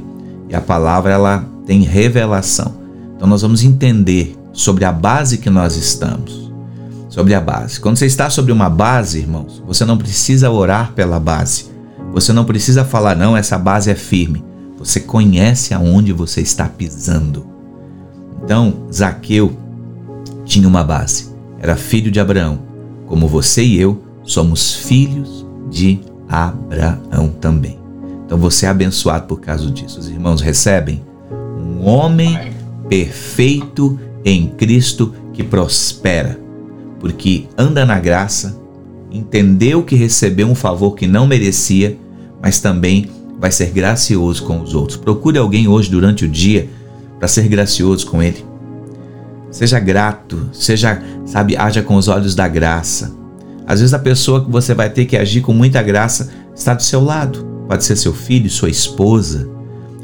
E 0.51 0.55
a 0.55 0.61
palavra 0.61 1.15
ela 1.15 1.49
tem 1.65 1.81
revelação. 1.81 2.75
Então 3.17 3.27
nós 3.27 3.41
vamos 3.41 3.65
entender 3.65 4.37
sobre 4.53 4.85
a 4.85 4.93
base 4.93 5.39
que 5.39 5.49
nós 5.49 5.75
estamos 5.75 6.45
sobre 7.09 7.33
a 7.33 7.41
base. 7.41 7.81
Quando 7.81 7.97
você 7.97 8.05
está 8.05 8.29
sobre 8.29 8.53
uma 8.53 8.69
base, 8.69 9.21
irmãos, 9.21 9.63
você 9.67 9.87
não 9.87 9.97
precisa 9.97 10.51
orar 10.51 10.93
pela 10.93 11.19
base. 11.19 11.76
Você 12.17 12.33
não 12.33 12.47
precisa 12.47 12.83
falar, 12.83 13.15
não, 13.15 13.37
essa 13.37 13.59
base 13.59 13.91
é 13.91 13.95
firme. 13.95 14.43
Você 14.79 15.01
conhece 15.01 15.75
aonde 15.75 16.15
você 16.15 16.41
está 16.41 16.67
pisando. 16.67 17.47
Então, 18.43 18.87
Zaqueu 18.91 19.55
tinha 20.47 20.67
uma 20.67 20.83
base. 20.83 21.31
Era 21.61 21.77
filho 21.77 22.11
de 22.11 22.19
Abraão. 22.19 22.59
Como 23.07 23.29
você 23.29 23.63
e 23.63 23.79
eu 23.79 24.03
somos 24.25 24.75
filhos 24.75 25.47
de 25.71 26.01
Abraão 26.27 27.29
também. 27.41 27.79
Então 28.25 28.39
você 28.39 28.65
é 28.67 28.69
abençoado 28.71 29.27
por 29.27 29.41
causa 29.41 29.71
disso. 29.71 30.01
Os 30.01 30.09
irmãos 30.09 30.41
recebem 30.41 31.05
um 31.31 31.87
homem 31.87 32.53
perfeito 32.89 33.99
em 34.25 34.49
Cristo 34.49 35.13
que 35.33 35.45
prospera 35.45 36.47
porque 36.99 37.45
anda 37.57 37.85
na 37.85 38.01
graça, 38.01 38.61
entendeu 39.11 39.83
que 39.83 39.95
recebeu 39.95 40.49
um 40.49 40.55
favor 40.55 40.95
que 40.95 41.07
não 41.07 41.27
merecia, 41.27 41.97
mas 42.47 42.61
também 42.61 43.11
vai 43.41 43.51
ser 43.51 43.71
gracioso 43.71 44.45
com 44.45 44.63
os 44.63 44.73
outros. 44.73 44.97
Procure 44.97 45.37
alguém 45.37 45.67
hoje 45.67 45.91
durante 45.91 46.25
o 46.25 46.29
dia 46.29 46.71
para 47.19 47.27
ser 47.27 47.49
gracioso 47.49 48.07
com 48.07 48.23
ele. 48.23 48.45
Seja 49.51 49.81
grato, 49.81 50.49
seja, 50.53 51.03
sabe, 51.25 51.57
haja 51.57 51.83
com 51.83 51.97
os 51.97 52.07
olhos 52.07 52.37
da 52.37 52.47
graça. 52.47 53.13
Às 53.67 53.81
vezes 53.81 53.93
a 53.93 53.99
pessoa 53.99 54.45
que 54.45 54.49
você 54.49 54.75
vai 54.75 54.89
ter 54.89 55.07
que 55.07 55.17
agir 55.17 55.41
com 55.41 55.53
muita 55.53 55.83
graça 55.83 56.31
está 56.55 56.73
do 56.73 56.85
seu 56.85 57.03
lado. 57.03 57.45
Pode 57.67 57.83
ser 57.83 57.97
seu 57.97 58.15
filho, 58.15 58.49
sua 58.49 58.71
esposa. 58.71 59.51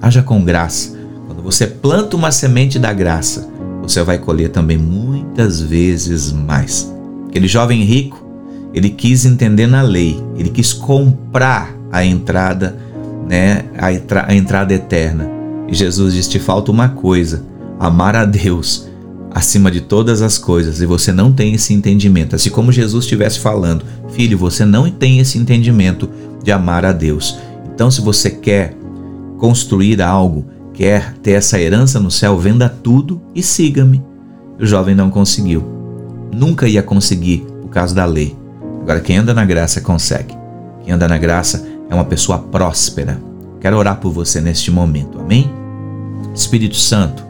Haja 0.00 0.20
com 0.20 0.44
graça. 0.44 0.98
Quando 1.28 1.44
você 1.44 1.64
planta 1.64 2.16
uma 2.16 2.32
semente 2.32 2.76
da 2.76 2.92
graça, 2.92 3.48
você 3.80 4.02
vai 4.02 4.18
colher 4.18 4.48
também 4.48 4.76
muitas 4.76 5.60
vezes 5.60 6.32
mais. 6.32 6.92
Aquele 7.28 7.46
jovem 7.46 7.84
rico, 7.84 8.20
ele 8.74 8.90
quis 8.90 9.24
entender 9.24 9.68
na 9.68 9.82
lei, 9.82 10.20
ele 10.36 10.50
quis 10.50 10.72
comprar 10.72 11.80
a 11.92 12.04
entrada, 12.04 12.76
né, 13.28 13.66
a, 13.78 13.88
a 14.26 14.34
entrada 14.34 14.72
eterna. 14.72 15.30
E 15.68 15.74
Jesus 15.74 16.14
disse: 16.14 16.30
te 16.30 16.38
falta 16.38 16.72
uma 16.72 16.88
coisa, 16.88 17.44
amar 17.78 18.16
a 18.16 18.24
Deus 18.24 18.90
acima 19.30 19.70
de 19.70 19.80
todas 19.80 20.20
as 20.20 20.36
coisas, 20.36 20.80
e 20.80 20.86
você 20.86 21.12
não 21.12 21.32
tem 21.32 21.54
esse 21.54 21.72
entendimento. 21.72 22.36
Assim 22.36 22.50
como 22.50 22.72
Jesus 22.72 23.04
estivesse 23.04 23.38
falando, 23.38 23.84
filho, 24.10 24.36
você 24.36 24.64
não 24.64 24.90
tem 24.90 25.20
esse 25.20 25.38
entendimento 25.38 26.08
de 26.42 26.52
amar 26.52 26.84
a 26.84 26.92
Deus. 26.92 27.38
Então, 27.74 27.90
se 27.90 28.00
você 28.00 28.30
quer 28.30 28.76
construir 29.38 30.02
algo, 30.02 30.44
quer 30.74 31.14
ter 31.22 31.32
essa 31.32 31.58
herança 31.58 31.98
no 31.98 32.10
céu, 32.10 32.38
venda 32.38 32.68
tudo 32.68 33.20
e 33.34 33.42
siga-me. 33.42 34.02
O 34.60 34.66
jovem 34.66 34.94
não 34.94 35.10
conseguiu. 35.10 35.64
Nunca 36.32 36.68
ia 36.68 36.82
conseguir 36.82 37.44
por 37.62 37.68
causa 37.68 37.94
da 37.94 38.04
lei. 38.04 38.36
Agora, 38.82 39.00
quem 39.00 39.16
anda 39.16 39.32
na 39.32 39.44
graça 39.44 39.80
consegue. 39.80 40.34
Quem 40.84 40.92
anda 40.92 41.08
na 41.08 41.16
graça 41.16 41.66
é 41.92 41.94
uma 41.94 42.04
pessoa 42.04 42.38
próspera. 42.38 43.20
Quero 43.60 43.76
orar 43.76 44.00
por 44.00 44.10
você 44.10 44.40
neste 44.40 44.70
momento. 44.70 45.20
Amém? 45.20 45.48
Espírito 46.34 46.76
Santo, 46.76 47.24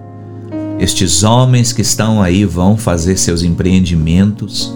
estes 0.78 1.22
homens 1.22 1.72
que 1.72 1.82
estão 1.82 2.22
aí 2.22 2.44
vão 2.44 2.76
fazer 2.76 3.18
seus 3.18 3.42
empreendimentos. 3.42 4.74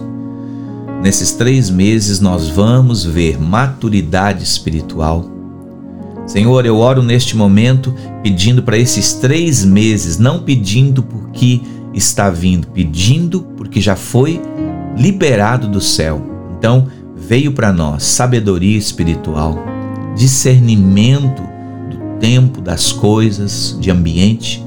Nesses 1.01 1.31
três 1.31 1.69
meses 1.69 2.19
nós 2.19 2.49
vamos 2.49 3.03
ver 3.03 3.39
maturidade 3.39 4.43
espiritual 4.43 5.37
Senhor, 6.27 6.65
eu 6.65 6.77
oro 6.77 7.01
neste 7.01 7.37
momento 7.37 7.95
pedindo 8.21 8.61
para 8.61 8.77
esses 8.77 9.13
três 9.13 9.63
meses, 9.63 10.19
não 10.19 10.39
pedindo 10.39 11.01
porque 11.01 11.61
está 11.93 12.29
vindo, 12.29 12.67
pedindo 12.67 13.43
porque 13.55 13.79
já 13.79 13.95
foi 13.95 14.41
liberado 14.97 15.69
do 15.69 15.79
céu. 15.79 16.21
Então, 16.59 16.87
veio 17.15 17.53
para 17.53 17.71
nós 17.71 18.03
sabedoria 18.03 18.77
espiritual, 18.77 19.57
discernimento 20.17 21.43
do 21.89 22.19
tempo, 22.19 22.59
das 22.59 22.91
coisas, 22.91 23.77
de 23.79 23.91
ambiente. 23.91 24.65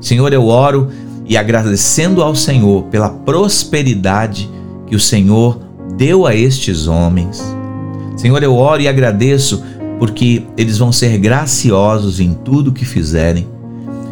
Senhor, 0.00 0.32
eu 0.32 0.46
oro 0.46 0.90
e 1.24 1.36
agradecendo 1.36 2.22
ao 2.22 2.34
Senhor 2.34 2.84
pela 2.84 3.08
prosperidade 3.08 4.50
que 4.86 4.96
o 4.96 5.00
Senhor 5.00 5.60
deu 5.96 6.26
a 6.26 6.34
estes 6.34 6.86
homens. 6.86 7.42
Senhor, 8.16 8.42
eu 8.42 8.54
oro 8.56 8.82
e 8.82 8.88
agradeço 8.88 9.62
porque 9.98 10.42
eles 10.56 10.78
vão 10.78 10.92
ser 10.92 11.18
graciosos 11.18 12.20
em 12.20 12.34
tudo 12.34 12.72
que 12.72 12.84
fizerem. 12.84 13.46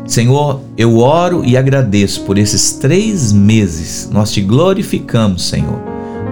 Senhor, 0.07 0.61
eu 0.77 0.99
oro 0.99 1.45
e 1.45 1.57
agradeço 1.57 2.23
por 2.23 2.39
esses 2.39 2.73
três 2.73 3.33
meses. 3.33 4.09
Nós 4.13 4.31
te 4.31 4.41
glorificamos, 4.41 5.49
Senhor. 5.49 5.81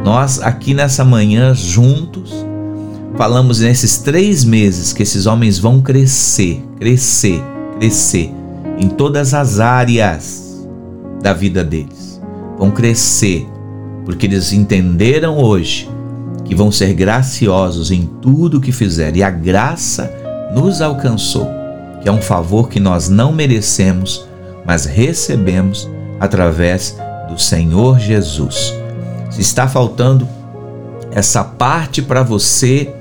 Nós 0.04 0.40
aqui 0.40 0.74
nessa 0.74 1.04
manhã 1.04 1.54
juntos 1.54 2.44
falamos 3.16 3.60
nesses 3.60 3.98
três 3.98 4.44
meses 4.44 4.92
que 4.92 5.02
esses 5.02 5.26
homens 5.26 5.58
vão 5.58 5.80
crescer, 5.80 6.62
crescer, 6.78 7.42
crescer 7.78 8.32
em 8.78 8.88
todas 8.88 9.34
as 9.34 9.60
áreas 9.60 10.66
da 11.22 11.32
vida 11.32 11.62
deles. 11.64 12.20
Vão 12.58 12.70
crescer 12.70 13.46
porque 14.04 14.26
eles 14.26 14.52
entenderam 14.52 15.38
hoje 15.38 15.88
que 16.44 16.54
vão 16.54 16.70
ser 16.70 16.92
graciosos 16.92 17.90
em 17.90 18.06
tudo 18.20 18.60
que 18.60 18.72
fizerem. 18.72 19.20
E 19.20 19.22
a 19.22 19.30
graça 19.30 20.12
nos 20.54 20.82
alcançou, 20.82 21.48
que 22.02 22.08
é 22.08 22.12
um 22.12 22.20
favor 22.20 22.68
que 22.68 22.78
nós 22.78 23.08
não 23.08 23.32
merecemos, 23.32 24.28
mas 24.66 24.84
recebemos 24.84 25.88
através 26.20 26.96
do 27.28 27.40
Senhor 27.40 27.98
Jesus. 27.98 28.74
Se 29.30 29.40
está 29.40 29.66
faltando 29.66 30.28
essa 31.12 31.42
parte 31.42 32.02
para 32.02 32.22
você 32.22 32.92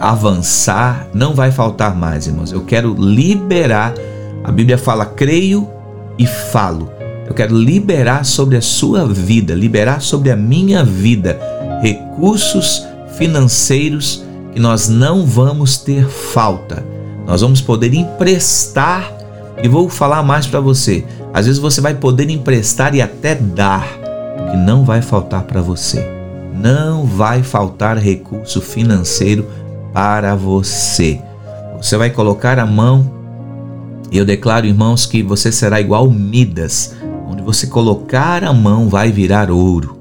avançar, 0.00 1.08
não 1.12 1.34
vai 1.34 1.50
faltar 1.50 1.94
mais, 1.94 2.26
irmãos. 2.26 2.52
Eu 2.52 2.64
quero 2.64 2.94
liberar. 2.94 3.94
A 4.44 4.52
Bíblia 4.52 4.78
fala: 4.78 5.04
creio 5.04 5.68
e 6.18 6.26
falo. 6.26 6.90
Eu 7.26 7.34
quero 7.34 7.54
liberar 7.54 8.24
sobre 8.24 8.56
a 8.56 8.62
sua 8.62 9.06
vida, 9.06 9.54
liberar 9.54 10.00
sobre 10.00 10.30
a 10.30 10.36
minha 10.36 10.82
vida 10.82 11.38
recursos 11.80 12.86
financeiros 13.16 14.24
que 14.52 14.60
nós 14.60 14.88
não 14.88 15.26
vamos 15.26 15.78
ter 15.78 16.06
falta. 16.08 16.84
Nós 17.26 17.40
vamos 17.40 17.60
poder 17.60 17.94
emprestar 17.94 19.12
e 19.62 19.68
vou 19.68 19.88
falar 19.88 20.22
mais 20.22 20.46
para 20.46 20.60
você. 20.60 21.04
Às 21.32 21.46
vezes 21.46 21.60
você 21.60 21.80
vai 21.80 21.94
poder 21.94 22.30
emprestar 22.30 22.94
e 22.94 23.02
até 23.02 23.34
dar, 23.34 23.86
que 24.50 24.56
não 24.56 24.84
vai 24.84 25.02
faltar 25.02 25.42
para 25.42 25.60
você. 25.60 26.06
Não 26.54 27.04
vai 27.04 27.42
faltar 27.42 27.98
recurso 27.98 28.60
financeiro 28.60 29.46
para 29.98 30.36
você. 30.36 31.20
Você 31.76 31.96
vai 31.96 32.08
colocar 32.08 32.56
a 32.60 32.64
mão 32.64 33.10
e 34.12 34.16
eu 34.16 34.24
declaro, 34.24 34.64
irmãos, 34.64 35.04
que 35.06 35.24
você 35.24 35.50
será 35.50 35.80
igual 35.80 36.08
Midas, 36.08 36.94
onde 37.28 37.42
você 37.42 37.66
colocar 37.66 38.44
a 38.44 38.52
mão 38.52 38.88
vai 38.88 39.10
virar 39.10 39.50
ouro 39.50 39.98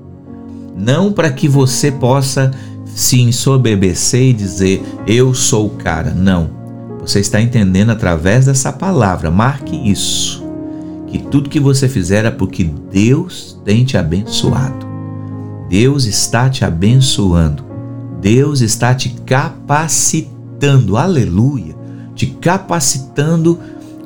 não 0.78 1.12
para 1.12 1.32
que 1.32 1.48
você 1.48 1.92
possa 1.92 2.52
se 2.86 3.20
ensoberbecer 3.20 4.22
e 4.22 4.34
dizer 4.34 4.84
eu 5.08 5.34
sou 5.34 5.66
o 5.66 5.72
cara. 5.72 6.12
Não. 6.12 6.52
Você 7.02 7.20
está 7.20 7.42
entendendo 7.42 7.90
através 7.90 8.46
dessa 8.46 8.72
palavra. 8.72 9.32
Marque 9.32 9.76
isso. 9.90 10.46
Que 11.08 11.18
tudo 11.18 11.50
que 11.50 11.60
você 11.60 11.90
fizer 11.90 12.24
é 12.26 12.30
porque 12.30 12.64
Deus 12.64 13.60
tem 13.66 13.84
te 13.84 13.98
abençoado. 13.98 14.86
Deus 15.68 16.06
está 16.06 16.50
te 16.50 16.64
abençoando. 16.64 17.67
Deus 18.22 18.62
está 18.62 18.94
te 18.94 19.10
capacitando. 19.26 20.98
Aleluia. 20.98 21.76
Te 22.16 22.26
capacitando 22.28 23.60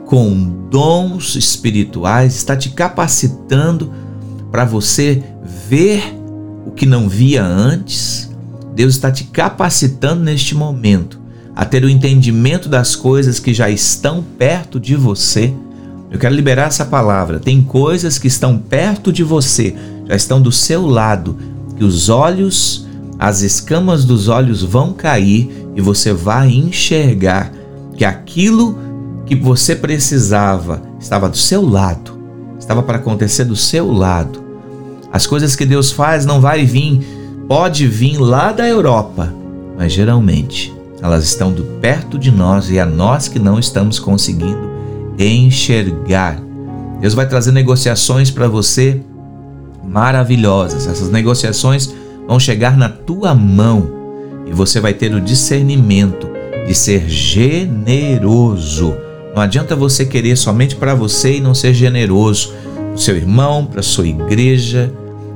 com 0.06 0.68
dons 0.70 1.36
espirituais, 1.36 2.36
está 2.36 2.56
te 2.56 2.70
capacitando 2.72 3.94
para 4.52 4.66
você 4.66 5.24
ver 5.70 6.04
o 6.66 6.72
que 6.72 6.86
não 6.86 7.08
via 7.08 7.44
antes. 7.44 8.30
Deus 8.76 8.96
está 8.96 9.10
te 9.10 9.24
capacitando 9.26 10.24
neste 10.24 10.54
momento 10.54 11.22
a 11.56 11.66
ter 11.66 11.84
o 11.84 11.90
entendimento 11.90 12.70
das 12.70 12.96
coisas 12.96 13.40
que 13.40 13.54
já 13.54 13.70
estão 13.70 14.24
perto 14.38 14.80
de 14.80 14.96
você. 14.96 15.54
Eu 16.10 16.20
quero 16.20 16.36
liberar 16.36 16.68
essa 16.68 16.86
palavra. 16.86 17.40
Tem 17.40 17.62
coisas 17.62 18.18
que 18.18 18.28
estão 18.28 18.58
perto 18.58 19.12
de 19.12 19.24
você, 19.24 19.76
já 20.08 20.16
estão 20.16 20.42
do 20.42 20.52
seu 20.52 20.86
lado, 20.86 21.38
que 21.78 21.84
os 21.84 22.10
olhos, 22.10 22.88
as 23.22 23.44
escamas 23.44 24.04
dos 24.04 24.28
olhos 24.28 24.64
vão 24.64 24.94
cair 24.94 25.48
e 25.76 25.80
você 25.80 26.12
vai 26.12 26.50
enxergar 26.50 27.52
que 27.96 28.04
aquilo 28.04 28.76
que 29.28 29.36
você 29.36 29.76
precisava 29.76 30.82
estava 31.00 31.30
do 31.30 31.38
seu 31.38 31.64
lado, 31.64 32.20
estava 32.60 32.82
para 32.82 32.98
acontecer 32.98 33.44
do 33.44 33.56
seu 33.56 33.92
lado. 33.92 34.44
As 35.14 35.28
coisas 35.28 35.56
que 35.56 35.68
Deus 35.68 35.92
faz 35.92 36.26
não 36.26 36.42
vai 36.42 36.66
vir, 36.66 37.00
pode 37.48 37.86
vir 37.86 38.18
lá 38.18 38.52
da 38.52 38.68
Europa, 38.68 39.32
mas 39.78 39.94
geralmente 39.94 40.74
elas 41.00 41.24
estão 41.24 41.52
do 41.52 41.64
perto 41.80 42.18
de 42.18 42.32
nós 42.32 42.72
e 42.72 42.80
a 42.80 42.88
nós 42.88 43.28
que 43.28 43.38
não 43.38 43.60
estamos 43.60 44.00
conseguindo 44.00 44.72
enxergar. 45.20 46.42
Deus 47.00 47.14
vai 47.14 47.28
trazer 47.28 47.52
negociações 47.52 48.32
para 48.32 48.48
você 48.48 49.00
maravilhosas. 49.84 50.88
Essas 50.88 51.12
negociações 51.12 52.01
vão 52.32 52.40
chegar 52.40 52.78
na 52.78 52.88
tua 52.88 53.36
mão 53.36 53.92
e 54.48 54.54
você 54.54 54.80
vai 54.80 54.94
ter 54.94 55.14
o 55.14 55.20
discernimento 55.20 56.30
de 56.66 56.74
ser 56.74 57.10
generoso. 57.10 58.96
Não 59.36 59.42
adianta 59.42 59.76
você 59.76 60.06
querer 60.06 60.38
somente 60.38 60.78
para 60.78 60.96
você 60.96 61.36
e 61.36 61.42
não 61.42 61.54
ser 61.54 61.74
generoso 61.74 62.54
para 62.74 62.96
o 62.96 62.98
seu 62.98 63.18
irmão, 63.18 63.66
para 63.66 63.82
a 63.82 63.84
sua 63.84 64.08
igreja, 64.08 64.90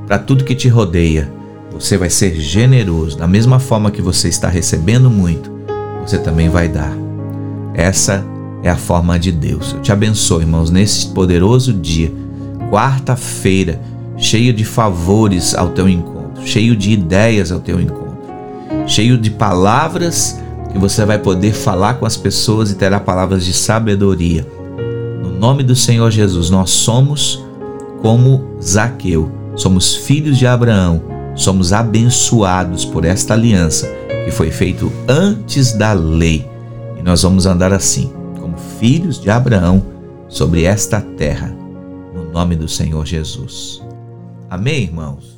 para 0.06 0.18
tudo 0.18 0.42
que 0.42 0.54
te 0.54 0.68
rodeia. 0.68 1.30
Você 1.70 1.98
vai 1.98 2.08
ser 2.08 2.34
generoso, 2.40 3.18
da 3.18 3.26
mesma 3.26 3.58
forma 3.58 3.90
que 3.90 4.00
você 4.00 4.28
está 4.28 4.48
recebendo 4.48 5.10
muito, 5.10 5.52
você 6.00 6.16
também 6.16 6.48
vai 6.48 6.66
dar. 6.66 6.96
Essa 7.74 8.24
é 8.62 8.70
a 8.70 8.76
forma 8.76 9.18
de 9.18 9.32
Deus. 9.32 9.74
Eu 9.74 9.82
te 9.82 9.92
abençoo, 9.92 10.40
irmãos, 10.40 10.70
nesse 10.70 11.08
poderoso 11.08 11.74
dia, 11.74 12.10
quarta-feira, 12.70 13.78
cheio 14.16 14.54
de 14.54 14.64
favores 14.64 15.54
ao 15.54 15.68
teu 15.68 15.86
encontro, 15.86 16.15
cheio 16.46 16.74
de 16.74 16.92
ideias 16.92 17.52
ao 17.52 17.60
teu 17.60 17.78
encontro, 17.78 18.16
cheio 18.86 19.18
de 19.18 19.30
palavras 19.30 20.40
que 20.72 20.78
você 20.78 21.04
vai 21.04 21.18
poder 21.18 21.52
falar 21.52 21.94
com 21.94 22.06
as 22.06 22.16
pessoas 22.16 22.70
e 22.70 22.76
terá 22.76 22.98
palavras 22.98 23.44
de 23.44 23.52
sabedoria. 23.52 24.46
No 25.22 25.30
nome 25.30 25.62
do 25.62 25.76
Senhor 25.76 26.10
Jesus, 26.10 26.48
nós 26.48 26.70
somos 26.70 27.44
como 28.00 28.56
Zaqueu 28.62 29.36
somos 29.56 29.96
filhos 29.96 30.38
de 30.38 30.46
Abraão, 30.46 31.02
somos 31.34 31.72
abençoados 31.72 32.84
por 32.84 33.04
esta 33.04 33.34
aliança 33.34 33.88
que 34.24 34.30
foi 34.30 34.50
feito 34.50 34.92
antes 35.08 35.72
da 35.72 35.92
lei. 35.92 36.46
E 36.98 37.02
nós 37.02 37.22
vamos 37.22 37.46
andar 37.46 37.72
assim, 37.72 38.12
como 38.38 38.56
filhos 38.78 39.20
de 39.20 39.30
Abraão, 39.30 39.82
sobre 40.28 40.64
esta 40.64 41.00
terra, 41.00 41.56
no 42.14 42.30
nome 42.30 42.56
do 42.56 42.68
Senhor 42.68 43.06
Jesus. 43.06 43.82
Amém, 44.50 44.82
irmãos? 44.82 45.35